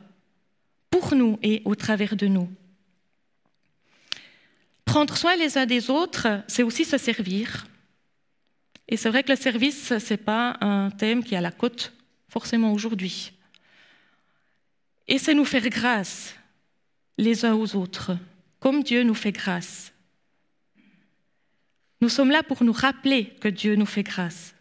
pour 0.90 1.14
nous 1.14 1.38
et 1.44 1.62
au 1.66 1.76
travers 1.76 2.16
de 2.16 2.28
nous. 2.28 2.50
Prendre 4.86 5.18
soin 5.18 5.36
les 5.36 5.58
uns 5.58 5.66
des 5.66 5.90
autres, 5.90 6.42
c'est 6.48 6.64
aussi 6.64 6.86
se 6.86 6.98
servir. 6.98 7.68
Et 8.88 8.96
c'est 8.96 9.10
vrai 9.10 9.24
que 9.24 9.32
le 9.32 9.38
service, 9.38 9.98
ce 10.00 10.14
n'est 10.14 10.18
pas 10.18 10.56
un 10.62 10.90
thème 10.90 11.22
qui 11.22 11.34
est 11.34 11.38
à 11.38 11.42
la 11.42 11.52
côte 11.52 11.94
forcément 12.34 12.74
aujourd'hui. 12.74 13.32
Et 15.08 15.20
c'est 15.20 15.36
nous 15.36 15.46
faire 15.46 15.70
grâce 15.70 16.34
les 17.20 17.46
uns 17.46 17.54
aux 17.54 17.76
autres, 17.76 18.18
comme 18.60 18.82
Dieu 18.82 19.04
nous 19.04 19.14
fait 19.14 19.32
grâce. 19.32 19.94
Nous 22.02 22.10
sommes 22.10 22.32
là 22.32 22.42
pour 22.42 22.64
nous 22.64 22.74
rappeler 22.74 23.26
que 23.40 23.48
Dieu 23.48 23.76
nous 23.76 23.86
fait 23.86 24.02
grâce. 24.02 24.56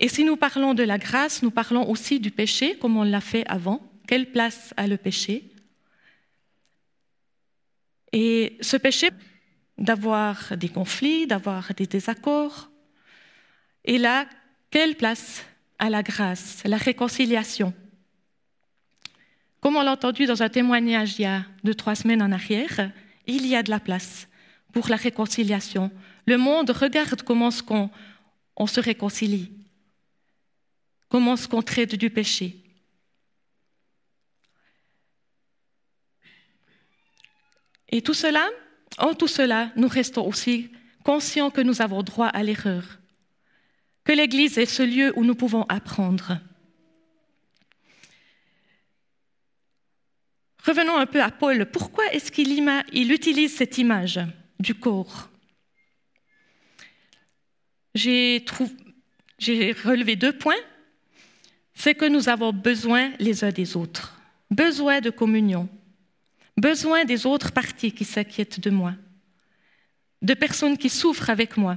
Et 0.00 0.08
si 0.08 0.22
nous 0.22 0.36
parlons 0.36 0.74
de 0.74 0.82
la 0.82 0.98
grâce, 0.98 1.42
nous 1.42 1.50
parlons 1.50 1.88
aussi 1.88 2.20
du 2.20 2.30
péché, 2.30 2.76
comme 2.78 2.98
on 2.98 3.04
l'a 3.04 3.22
fait 3.22 3.46
avant. 3.46 3.80
Quelle 4.06 4.30
place 4.30 4.74
a 4.76 4.86
le 4.86 4.98
péché? 4.98 5.50
Et 8.12 8.58
ce 8.60 8.76
péché, 8.76 9.08
d'avoir 9.78 10.58
des 10.58 10.68
conflits, 10.68 11.26
d'avoir 11.26 11.72
des 11.72 11.86
désaccords. 11.86 12.70
Et 13.84 13.96
là, 13.96 14.26
quelle 14.70 14.94
place 14.94 15.42
à 15.78 15.90
la 15.90 16.02
grâce, 16.02 16.62
la 16.64 16.76
réconciliation. 16.76 17.72
Comme 19.60 19.76
on 19.76 19.82
l'a 19.82 19.92
entendu 19.92 20.26
dans 20.26 20.42
un 20.42 20.48
témoignage 20.48 21.18
il 21.18 21.22
y 21.22 21.26
a 21.26 21.44
deux, 21.64 21.74
trois 21.74 21.94
semaines 21.94 22.22
en 22.22 22.32
arrière, 22.32 22.90
il 23.26 23.46
y 23.46 23.56
a 23.56 23.62
de 23.62 23.70
la 23.70 23.80
place 23.80 24.28
pour 24.72 24.88
la 24.88 24.96
réconciliation. 24.96 25.90
Le 26.26 26.36
monde 26.36 26.70
regarde 26.70 27.22
comment 27.22 27.50
ce 27.50 27.62
qu'on 27.62 27.90
on 28.56 28.66
se 28.66 28.80
réconcilie, 28.80 29.52
comment 31.08 31.36
ce 31.36 31.48
qu'on 31.48 31.62
traite 31.62 31.94
du 31.94 32.10
péché. 32.10 32.56
Et 37.88 38.02
tout 38.02 38.14
cela, 38.14 38.46
en 38.98 39.14
tout 39.14 39.28
cela, 39.28 39.70
nous 39.76 39.88
restons 39.88 40.26
aussi 40.26 40.70
conscients 41.04 41.50
que 41.50 41.62
nous 41.62 41.80
avons 41.80 42.02
droit 42.02 42.26
à 42.26 42.42
l'erreur 42.42 42.97
que 44.08 44.14
l'Église 44.14 44.56
est 44.56 44.64
ce 44.64 44.82
lieu 44.82 45.12
où 45.16 45.24
nous 45.24 45.34
pouvons 45.34 45.66
apprendre. 45.68 46.38
Revenons 50.64 50.96
un 50.96 51.04
peu 51.04 51.22
à 51.22 51.30
Paul. 51.30 51.66
Pourquoi 51.70 52.06
est-ce 52.14 52.32
qu'il 52.32 53.12
utilise 53.12 53.54
cette 53.54 53.76
image 53.76 54.18
du 54.58 54.74
corps? 54.74 55.28
J'ai 57.94 58.42
relevé 59.84 60.16
deux 60.16 60.32
points. 60.32 60.64
C'est 61.74 61.94
que 61.94 62.06
nous 62.06 62.30
avons 62.30 62.54
besoin 62.54 63.12
les 63.18 63.44
uns 63.44 63.52
des 63.52 63.76
autres, 63.76 64.18
besoin 64.50 65.02
de 65.02 65.10
communion, 65.10 65.68
besoin 66.56 67.04
des 67.04 67.26
autres 67.26 67.52
parties 67.52 67.92
qui 67.92 68.06
s'inquiètent 68.06 68.60
de 68.60 68.70
moi, 68.70 68.94
de 70.22 70.32
personnes 70.32 70.78
qui 70.78 70.88
souffrent 70.88 71.28
avec 71.28 71.58
moi, 71.58 71.76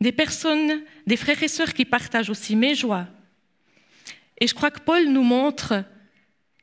des 0.00 0.12
personnes, 0.12 0.82
des 1.06 1.16
frères 1.16 1.42
et 1.42 1.48
sœurs 1.48 1.72
qui 1.72 1.84
partagent 1.84 2.30
aussi 2.30 2.56
mes 2.56 2.74
joies. 2.74 3.06
Et 4.38 4.46
je 4.46 4.54
crois 4.54 4.70
que 4.70 4.80
Paul 4.80 5.08
nous 5.08 5.22
montre 5.22 5.84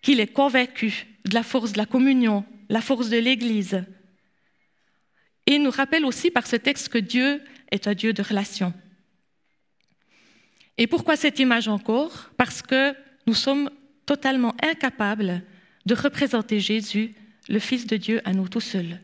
qu'il 0.02 0.20
est 0.20 0.34
convaincu 0.34 1.08
de 1.26 1.34
la 1.34 1.44
force 1.44 1.74
de 1.74 1.78
la 1.78 1.86
communion, 1.86 2.46
la 2.70 2.82
force 2.82 3.10
de 3.10 3.18
l'Église. 3.18 3.84
Et 5.48 5.56
il 5.56 5.64
nous 5.64 5.72
rappelle 5.72 6.06
aussi 6.06 6.32
par 6.32 6.48
ce 6.48 6.56
texte 6.56 6.90
que 6.90 6.98
Dieu 6.98 7.42
est 7.72 7.88
un 7.88 7.94
Dieu 7.94 8.14
de 8.14 8.22
relation. 8.22 8.74
Et 10.78 10.88
pourquoi 10.88 11.16
cette 11.16 11.40
image 11.40 11.68
encore? 11.68 12.32
Parce 12.38 12.62
que 12.62 12.96
nous 13.28 13.34
sommes 13.34 13.70
totalement 14.06 14.56
incapables 14.64 15.44
de 15.86 15.96
représenter 15.96 16.60
Jésus, 16.60 17.14
le 17.50 17.60
Fils 17.60 17.88
de 17.88 17.98
Dieu, 17.98 18.22
à 18.26 18.34
nous 18.34 18.48
tout 18.48 18.62
seuls. 18.62 19.00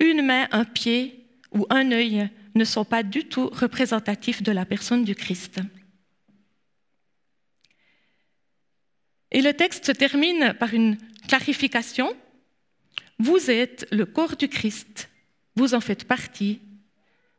une 0.00 0.22
main, 0.22 0.48
un 0.50 0.64
pied 0.64 1.26
ou 1.52 1.66
un 1.68 1.92
œil 1.92 2.30
ne 2.54 2.64
sont 2.64 2.84
pas 2.84 3.02
du 3.02 3.24
tout 3.24 3.48
représentatifs 3.48 4.42
de 4.42 4.52
la 4.52 4.64
personne 4.64 5.04
du 5.04 5.14
Christ. 5.14 5.60
Et 9.30 9.42
le 9.42 9.54
texte 9.54 9.86
se 9.86 9.92
termine 9.92 10.54
par 10.58 10.74
une 10.74 10.98
clarification. 11.28 12.16
Vous 13.18 13.50
êtes 13.50 13.86
le 13.92 14.06
corps 14.06 14.36
du 14.36 14.48
Christ, 14.48 15.10
vous 15.54 15.74
en 15.74 15.80
faites 15.80 16.04
partie, 16.04 16.60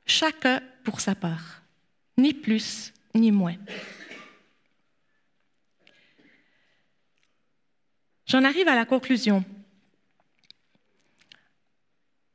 chacun 0.06 0.62
pour 0.84 1.02
sa 1.02 1.15
part, 1.15 1.63
ni 2.17 2.34
plus 2.34 2.93
ni 3.13 3.32
moins. 3.32 3.58
J'en 8.28 8.45
arrive 8.45 8.67
à 8.69 8.76
la 8.76 8.86
conclusion. 8.86 9.43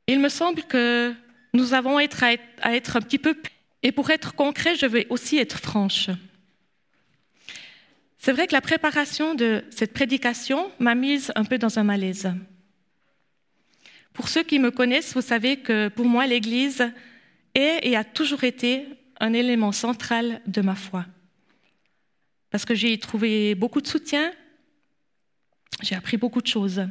Il 0.06 0.20
me 0.20 0.28
semble 0.28 0.62
que 0.64 1.14
nous 1.56 1.74
avons 1.74 1.96
à 1.96 2.04
être, 2.04 2.22
à 2.22 2.76
être 2.76 2.96
un 2.96 3.00
petit 3.00 3.18
peu... 3.18 3.34
Et 3.82 3.92
pour 3.92 4.10
être 4.10 4.34
concret, 4.34 4.76
je 4.76 4.86
vais 4.86 5.06
aussi 5.10 5.38
être 5.38 5.58
franche. 5.58 6.10
C'est 8.18 8.32
vrai 8.32 8.46
que 8.46 8.52
la 8.52 8.60
préparation 8.60 9.34
de 9.34 9.64
cette 9.70 9.92
prédication 9.92 10.70
m'a 10.78 10.94
mise 10.94 11.32
un 11.36 11.44
peu 11.44 11.58
dans 11.58 11.78
un 11.78 11.84
malaise. 11.84 12.32
Pour 14.12 14.28
ceux 14.28 14.42
qui 14.42 14.58
me 14.58 14.70
connaissent, 14.70 15.14
vous 15.14 15.22
savez 15.22 15.58
que 15.58 15.88
pour 15.88 16.06
moi, 16.06 16.26
l'Église 16.26 16.90
est 17.54 17.80
et 17.82 17.96
a 17.96 18.04
toujours 18.04 18.44
été 18.44 18.88
un 19.20 19.32
élément 19.32 19.72
central 19.72 20.40
de 20.46 20.60
ma 20.62 20.74
foi. 20.74 21.06
Parce 22.50 22.64
que 22.64 22.74
j'ai 22.74 22.98
trouvé 22.98 23.54
beaucoup 23.54 23.80
de 23.80 23.86
soutien, 23.86 24.32
j'ai 25.82 25.94
appris 25.94 26.16
beaucoup 26.16 26.40
de 26.40 26.46
choses. 26.46 26.86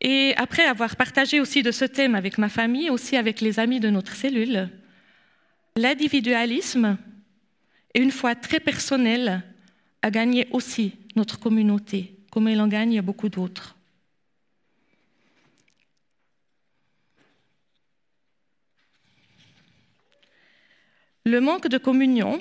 Et 0.00 0.34
après 0.36 0.64
avoir 0.64 0.96
partagé 0.96 1.40
aussi 1.40 1.62
de 1.62 1.70
ce 1.70 1.84
thème 1.84 2.14
avec 2.14 2.38
ma 2.38 2.48
famille, 2.48 2.90
aussi 2.90 3.16
avec 3.16 3.40
les 3.40 3.58
amis 3.58 3.80
de 3.80 3.90
notre 3.90 4.14
cellule, 4.14 4.70
l'individualisme 5.76 6.96
une 7.94 8.12
foi 8.12 8.34
très 8.34 8.60
personnelle 8.60 9.42
a 10.02 10.10
gagné 10.10 10.48
aussi 10.52 10.94
notre 11.16 11.38
communauté, 11.38 12.16
comme 12.30 12.48
elle 12.48 12.60
en 12.60 12.68
gagne 12.68 13.00
beaucoup 13.02 13.28
d'autres. 13.28 13.76
Le 21.24 21.40
manque 21.40 21.68
de 21.68 21.78
communion, 21.78 22.40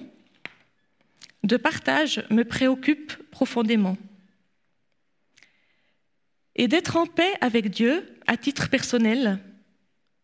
de 1.44 1.58
partage 1.58 2.24
me 2.30 2.44
préoccupe 2.44 3.14
profondément. 3.32 3.98
Et 6.60 6.68
d'être 6.68 6.98
en 6.98 7.06
paix 7.06 7.36
avec 7.40 7.70
Dieu 7.70 8.06
à 8.28 8.36
titre 8.36 8.70
personnel, 8.70 9.40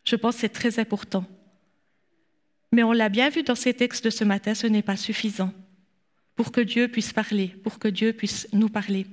je 0.03 0.17
pense 0.17 0.35
que 0.35 0.41
c'est 0.41 0.49
très 0.49 0.79
important. 0.79 1.23
Mais 2.73 2.83
on 2.83 2.91
l'a 2.91 3.07
bien 3.07 3.29
vu 3.29 3.41
dans 3.41 3.55
ces 3.55 3.73
textes 3.73 4.03
de 4.03 4.09
ce 4.09 4.25
matin, 4.25 4.53
ce 4.53 4.67
n'est 4.67 4.81
pas 4.81 4.97
suffisant 4.97 5.53
pour 6.35 6.51
que 6.51 6.59
Dieu 6.59 6.89
puisse 6.89 7.13
parler, 7.13 7.47
pour 7.63 7.79
que 7.79 7.87
Dieu 7.87 8.11
puisse 8.11 8.49
nous 8.51 8.67
parler. 8.67 9.07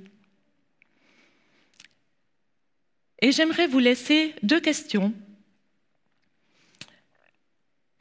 Et 3.21 3.31
j'aimerais 3.31 3.67
vous 3.67 3.79
laisser 3.79 4.35
deux 4.43 4.59
questions. 4.59 5.13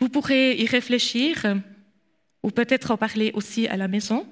Vous 0.01 0.09
pourrez 0.09 0.57
y 0.61 0.67
réfléchir 0.67 1.59
ou 2.43 2.51
peut-être 2.51 2.91
en 2.91 2.97
parler 2.97 3.31
aussi 3.35 3.69
à 3.69 3.77
la 3.77 3.87
maison. 3.87 4.27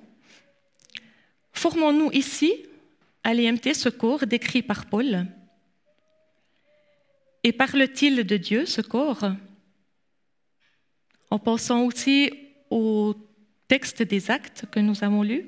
Formons-nous 1.52 2.10
ici 2.10 2.66
à 3.22 3.34
l'IMT 3.34 3.74
ce 3.74 3.88
corps 3.88 4.26
décrit 4.26 4.62
par 4.62 4.86
Paul. 4.86 5.26
Et 7.42 7.52
parle-t-il 7.52 8.24
de 8.24 8.36
Dieu, 8.36 8.66
ce 8.66 8.80
corps? 8.80 9.32
En 11.30 11.38
pensant 11.38 11.84
aussi 11.84 12.30
au 12.70 13.14
texte 13.68 14.02
des 14.02 14.30
actes 14.30 14.64
que 14.70 14.80
nous 14.80 15.04
avons 15.04 15.22
lus. 15.22 15.46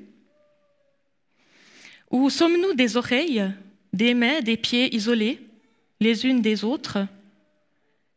Ou 2.09 2.29
sommes-nous 2.29 2.73
des 2.73 2.95
oreilles, 2.95 3.51
des 3.91 4.13
mains, 4.13 4.41
des 4.41 4.57
pieds 4.57 4.95
isolés, 4.95 5.39
les 5.99 6.25
unes 6.25 6.41
des 6.41 6.63
autres, 6.63 6.99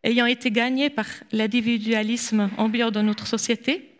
ayant 0.04 0.26
été 0.26 0.50
gagnés 0.50 0.90
par 0.90 1.06
l'individualisme 1.32 2.50
ambiant 2.56 2.90
dans 2.90 3.02
notre 3.02 3.26
société? 3.26 3.95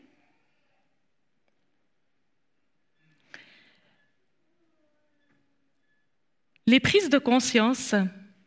Les 6.67 6.81
prises 6.81 7.11
de 7.11 7.19
conscience, 7.19 7.95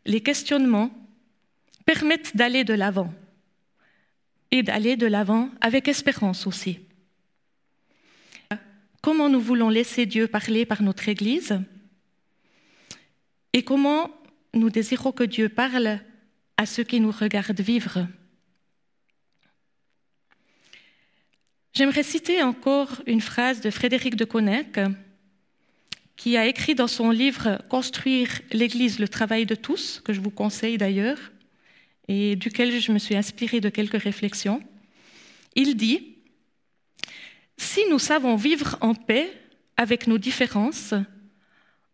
les 0.06 0.22
questionnements 0.22 0.92
permettent 1.86 2.36
d'aller 2.36 2.64
de 2.64 2.74
l'avant 2.74 3.14
et 4.52 4.62
d'aller 4.62 4.98
de 4.98 5.08
l'avant 5.08 5.50
avec 5.62 5.88
espérance 5.88 6.46
aussi. 6.46 6.80
Comment 9.02 9.30
nous 9.30 9.40
voulons 9.40 9.70
laisser 9.70 10.06
Dieu 10.06 10.28
parler 10.28 10.66
par 10.66 10.82
notre 10.82 11.08
Église 11.08 11.60
et 13.54 13.64
comment 13.64 14.12
nous 14.54 14.70
désirons 14.70 15.14
que 15.14 15.24
Dieu 15.24 15.48
parle 15.48 16.02
à 16.58 16.66
ceux 16.66 16.84
qui 16.84 17.00
nous 17.00 17.12
regardent 17.12 17.62
vivre? 17.62 18.06
J'aimerais 21.74 22.04
citer 22.04 22.44
encore 22.44 23.02
une 23.08 23.22
phrase 23.22 23.62
de 23.62 23.70
Frédéric 23.70 24.16
de 24.16 24.26
Connec 24.26 24.78
qui 26.20 26.36
a 26.36 26.48
écrit 26.48 26.76
dans 26.76 26.90
son 26.90 27.12
livre 27.12 27.62
Construire 27.70 28.42
l'Église, 28.52 29.00
le 29.00 29.08
travail 29.08 29.46
de 29.46 29.56
tous, 29.56 30.02
que 30.04 30.12
je 30.12 30.20
vous 30.20 30.32
conseille 30.32 30.78
d'ailleurs, 30.78 31.18
et 32.10 32.36
duquel 32.36 32.78
je 32.82 32.92
me 32.92 33.00
suis 33.00 33.16
inspirée 33.16 33.62
de 33.62 33.70
quelques 33.70 34.04
réflexions. 34.04 34.62
Il 35.56 35.78
dit, 35.78 36.18
Si 37.56 37.80
nous 37.90 38.00
savons 38.00 38.36
vivre 38.36 38.78
en 38.82 38.96
paix 38.96 39.32
avec 39.78 40.08
nos 40.08 40.18
différences, 40.18 40.94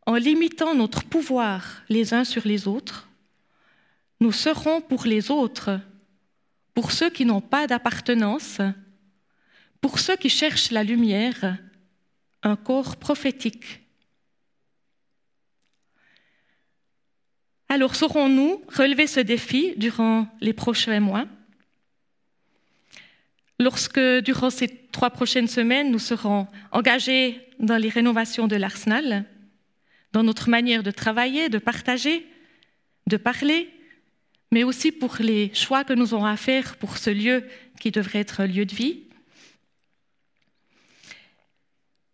en 0.07 0.15
limitant 0.15 0.73
notre 0.73 1.03
pouvoir 1.03 1.83
les 1.88 2.15
uns 2.15 2.23
sur 2.23 2.47
les 2.47 2.67
autres, 2.67 3.07
nous 4.19 4.31
serons 4.31 4.81
pour 4.81 5.05
les 5.05 5.29
autres, 5.29 5.79
pour 6.73 6.91
ceux 6.91 7.11
qui 7.11 7.25
n'ont 7.25 7.41
pas 7.41 7.67
d'appartenance, 7.67 8.57
pour 9.81 9.99
ceux 9.99 10.15
qui 10.15 10.29
cherchent 10.31 10.71
la 10.71 10.83
lumière, 10.83 11.59
un 12.41 12.55
corps 12.55 12.95
prophétique 12.97 13.84
Alors 17.75 17.93
saurons-nous 17.93 18.63
relever 18.73 19.05
ce 19.05 19.19
défi 19.19 19.73
durant 19.75 20.29
les 20.39 20.53
prochains 20.53 21.01
mois? 21.01 21.25
Lorsque, 23.59 23.99
durant 23.99 24.49
ces 24.49 24.69
trois 24.93 25.09
prochaines 25.09 25.49
semaines, 25.49 25.91
nous 25.91 25.99
serons 25.99 26.47
engagés 26.71 27.41
dans 27.59 27.75
les 27.75 27.89
rénovations 27.89 28.47
de 28.47 28.55
l'arsenal, 28.55 29.25
dans 30.13 30.23
notre 30.23 30.49
manière 30.49 30.83
de 30.83 30.91
travailler, 30.91 31.49
de 31.49 31.57
partager, 31.57 32.25
de 33.07 33.17
parler, 33.17 33.69
mais 34.53 34.63
aussi 34.63 34.93
pour 34.93 35.17
les 35.19 35.53
choix 35.53 35.83
que 35.83 35.91
nous 35.91 36.13
aurons 36.13 36.27
à 36.27 36.38
faire 36.38 36.77
pour 36.77 36.97
ce 36.97 37.09
lieu 37.09 37.43
qui 37.81 37.91
devrait 37.91 38.19
être 38.19 38.39
un 38.39 38.47
lieu 38.47 38.65
de 38.65 38.73
vie. 38.73 39.03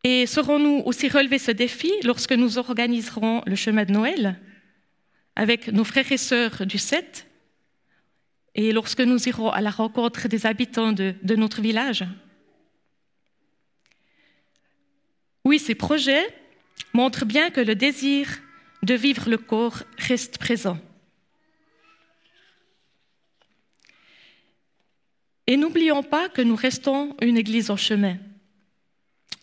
Et 0.04 0.26
saurons-nous 0.26 0.82
aussi 0.88 1.08
relever 1.08 1.38
ce 1.38 1.52
défi 1.52 1.92
lorsque 2.04 2.34
nous 2.34 2.58
organiserons 2.58 3.44
le 3.46 3.56
chemin 3.56 3.86
de 3.86 3.92
Noël? 3.92 4.40
Avec 5.36 5.68
nos 5.68 5.84
frères 5.84 6.12
et 6.12 6.18
sœurs 6.18 6.66
du 6.66 6.78
7 6.78 7.28
et 8.56 8.72
lorsque 8.72 9.02
nous 9.02 9.28
irons 9.30 9.50
à 9.50 9.62
la 9.62 9.70
rencontre 9.70 10.28
des 10.28 10.46
habitants 10.46 10.92
de, 10.92 11.16
de 11.24 11.36
notre 11.36 11.62
village. 11.62 12.06
Oui, 15.46 15.58
ces 15.58 15.76
projets 15.76 16.28
montrent 16.94 17.26
bien 17.26 17.50
que 17.50 17.62
le 17.62 17.76
désir 17.76 18.28
de 18.84 18.94
vivre 18.94 19.30
le 19.30 19.38
corps 19.38 19.84
reste 19.98 20.38
présent. 20.38 20.78
Et 25.48 25.58
n'oublions 25.58 26.04
pas 26.04 26.30
que 26.30 26.42
nous 26.42 26.56
restons 26.56 27.16
une 27.22 27.38
Église 27.38 27.72
en 27.72 27.78
chemin. 27.78 28.18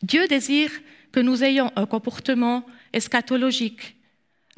Dieu 0.02 0.26
désire 0.26 0.70
que 1.12 1.20
nous 1.20 1.44
ayons 1.44 1.72
un 1.76 1.86
comportement 1.86 2.64
eschatologique, 2.92 3.96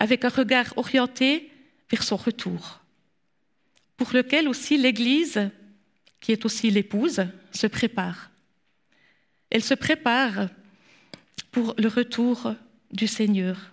avec 0.00 0.24
un 0.24 0.30
regard 0.30 0.72
orienté 0.78 1.50
vers 1.90 2.02
son 2.02 2.16
retour, 2.16 2.80
pour 3.98 4.08
lequel 4.14 4.48
aussi 4.48 4.78
l'Église, 4.78 5.50
qui 6.20 6.32
est 6.32 6.46
aussi 6.46 6.70
l'épouse, 6.70 7.26
se 7.52 7.66
prépare. 7.66 8.30
Elle 9.50 9.62
se 9.62 9.74
prépare 9.74 10.48
pour 11.52 11.74
le 11.76 11.88
retour 11.88 12.54
du 12.90 13.06
Seigneur. 13.06 13.72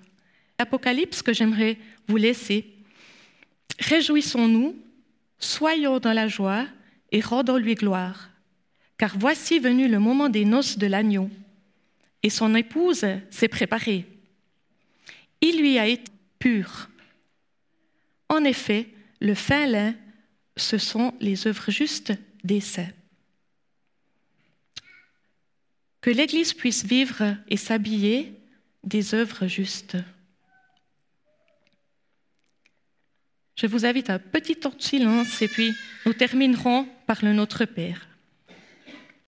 L'Apocalypse 0.59 1.21
que 1.21 1.31
j'aimerais 1.31 1.77
vous 2.09 2.17
laisser. 2.17 2.73
Réjouissons-nous, 3.79 4.75
soyons 5.39 5.99
dans 5.99 6.13
la 6.13 6.27
joie 6.27 6.65
et 7.13 7.21
rendons-lui 7.21 7.75
gloire, 7.75 8.29
car 8.97 9.17
voici 9.17 9.59
venu 9.59 9.87
le 9.87 9.99
moment 9.99 10.27
des 10.27 10.43
noces 10.43 10.77
de 10.77 10.87
l'agneau, 10.87 11.29
et 12.21 12.29
son 12.29 12.53
épouse 12.53 13.05
s'est 13.29 13.47
préparée. 13.47 14.05
Il 15.39 15.61
lui 15.61 15.79
a 15.79 15.87
été 15.87 16.11
pur. 16.39 16.89
En 18.29 18.43
effet, 18.43 18.89
le 19.19 19.33
fin 19.33 19.65
lin, 19.67 19.95
ce 20.55 20.77
sont 20.77 21.13
les 21.19 21.47
œuvres 21.47 21.71
justes 21.71 22.13
des 22.43 22.61
saints. 22.61 22.91
Que 26.01 26.09
l'Église 26.09 26.53
puisse 26.53 26.85
vivre 26.85 27.35
et 27.47 27.57
s'habiller 27.57 28.33
des 28.83 29.13
œuvres 29.13 29.47
justes. 29.47 29.97
Je 33.55 33.65
vous 33.65 33.85
invite 33.85 34.09
à 34.09 34.13
un 34.13 34.19
petit 34.19 34.55
temps 34.55 34.73
de 34.75 34.81
silence 34.81 35.41
et 35.41 35.47
puis 35.47 35.73
nous 36.05 36.13
terminerons 36.13 36.87
par 37.07 37.25
le 37.25 37.33
Notre 37.33 37.65
Père. 37.65 38.06